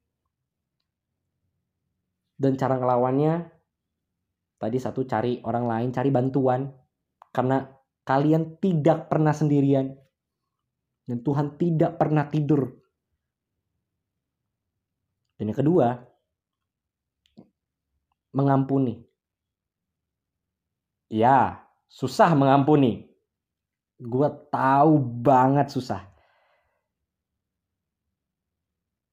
[2.35, 3.47] Dan cara ngelawannya,
[4.59, 6.67] tadi satu cari orang lain, cari bantuan.
[7.31, 7.63] Karena
[8.03, 9.87] kalian tidak pernah sendirian.
[11.07, 12.75] Dan Tuhan tidak pernah tidur.
[15.39, 15.95] Dan yang kedua,
[18.35, 19.04] mengampuni.
[21.15, 23.07] Ya, susah mengampuni.
[24.03, 26.03] Gue tahu banget susah.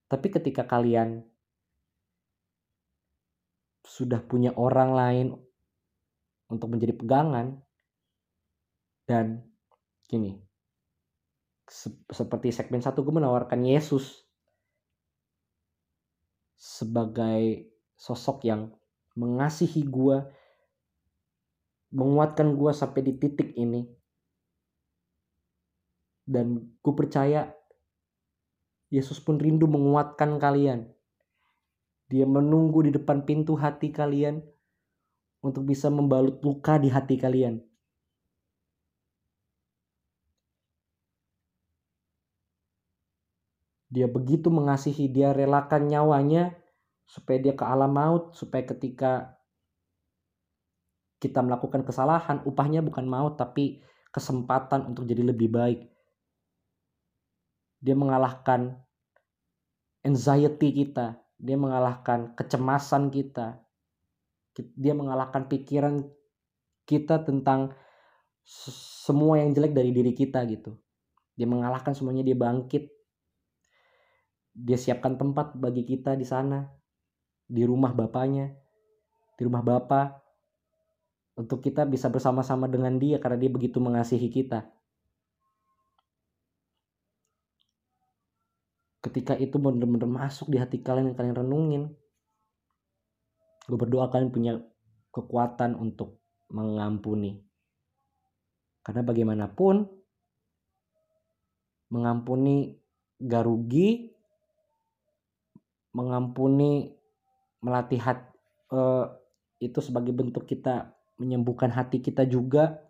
[0.09, 1.21] Tapi ketika kalian
[3.85, 5.27] sudah punya orang lain
[6.49, 7.61] untuk menjadi pegangan
[9.05, 9.45] dan
[10.09, 10.41] gini
[12.11, 14.27] seperti segmen satu gue menawarkan Yesus
[16.59, 18.71] sebagai sosok yang
[19.15, 20.40] mengasihi gue
[21.91, 23.83] menguatkan gue sampai di titik ini.
[26.23, 27.51] Dan gue percaya
[28.91, 30.87] Yesus pun rindu menguatkan kalian.
[32.11, 34.43] Dia menunggu di depan pintu hati kalian
[35.39, 37.63] untuk bisa membalut luka di hati kalian.
[43.91, 46.55] Dia begitu mengasihi, dia relakan nyawanya
[47.03, 49.35] supaya dia ke alam maut, supaya ketika
[51.21, 55.85] kita melakukan kesalahan, upahnya bukan maut tapi kesempatan untuk jadi lebih baik.
[57.77, 58.81] Dia mengalahkan
[60.01, 63.61] anxiety kita, dia mengalahkan kecemasan kita,
[64.73, 66.01] dia mengalahkan pikiran
[66.89, 67.77] kita tentang
[69.05, 70.73] semua yang jelek dari diri kita gitu.
[71.37, 72.89] Dia mengalahkan semuanya, dia bangkit
[74.51, 76.67] dia siapkan tempat bagi kita di sana
[77.47, 78.51] di rumah bapaknya
[79.39, 80.20] di rumah bapak
[81.35, 84.67] untuk kita bisa bersama-sama dengan dia karena dia begitu mengasihi kita.
[89.01, 91.83] Ketika itu benar-benar masuk di hati kalian yang kalian renungin
[93.65, 94.53] gue berdoa kalian punya
[95.15, 96.19] kekuatan untuk
[96.51, 97.39] mengampuni.
[98.81, 99.85] Karena bagaimanapun
[101.91, 102.75] mengampuni
[103.21, 104.09] gak rugi
[105.91, 106.95] mengampuni
[107.61, 108.31] melatih hati
[108.73, 109.05] uh,
[109.61, 112.81] itu sebagai bentuk kita menyembuhkan hati kita juga.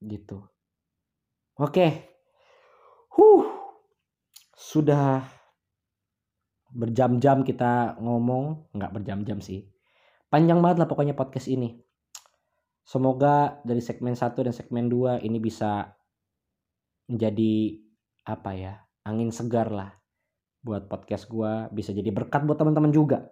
[0.00, 0.40] Gitu.
[1.60, 2.08] Oke.
[3.12, 3.44] Huh.
[4.56, 5.28] Sudah
[6.72, 8.72] berjam-jam kita ngomong.
[8.72, 9.68] Nggak berjam-jam sih.
[10.32, 11.76] Panjang banget lah pokoknya podcast ini.
[12.84, 15.92] Semoga dari segmen 1 dan segmen 2 ini bisa
[17.08, 17.80] menjadi
[18.24, 18.72] apa ya
[19.04, 19.92] angin segar lah
[20.64, 23.28] buat podcast gue bisa jadi berkat buat teman-teman juga.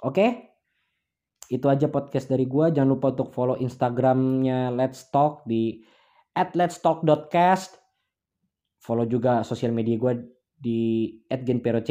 [0.00, 0.16] Oke?
[0.16, 0.49] okay?
[1.50, 5.82] Itu aja podcast dari gue jangan lupa untuk follow instagramnya Let's Talk di
[6.30, 7.74] at let's talk.cast
[8.78, 10.12] follow juga sosial media gue
[10.54, 11.90] di @genperoch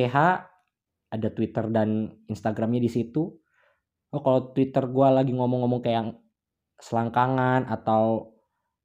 [1.09, 3.33] ada Twitter dan Instagramnya di situ.
[4.09, 6.09] Oh kalau Twitter gue lagi ngomong-ngomong kayak yang
[6.79, 8.33] selangkangan atau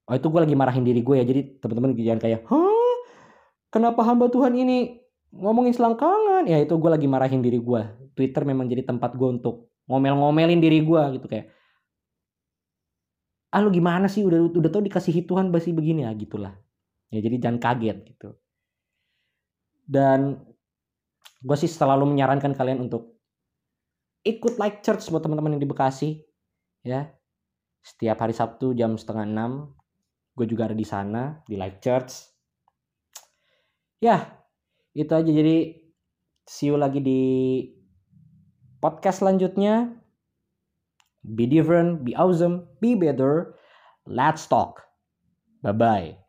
[0.04, 1.24] oh itu gue lagi marahin diri gue ya.
[1.24, 2.96] Jadi teman-teman jangan kayak hah?
[3.68, 5.04] Kenapa hamba Tuhan ini
[5.36, 6.48] ngomongin selangkangan?
[6.48, 7.82] Ya itu gue lagi marahin diri gue
[8.16, 11.52] Twitter memang jadi tempat gue untuk ngomel-ngomelin diri gue gitu kayak
[13.54, 14.26] ah lu gimana sih?
[14.26, 16.02] Udah udah tau dikasih Tuhan basi begini.
[16.02, 16.58] Ya gitulah.
[17.14, 18.34] Ya jadi jangan kaget gitu.
[19.86, 20.42] Dan
[21.44, 23.14] gue sih selalu menyarankan kalian untuk
[24.26, 26.10] ikut like church buat teman-teman yang di Bekasi
[26.82, 27.06] ya.
[27.84, 29.52] Setiap hari Sabtu jam setengah enam
[30.34, 32.26] gue juga ada di sana di like church.
[34.02, 34.42] Ya
[34.98, 35.30] itu aja.
[35.30, 35.78] Jadi
[36.42, 37.22] see you lagi di
[38.84, 39.96] podcast selanjutnya.
[41.24, 43.56] Be different be awesome be better.
[44.04, 44.84] Let's talk.
[45.64, 46.23] Bye bye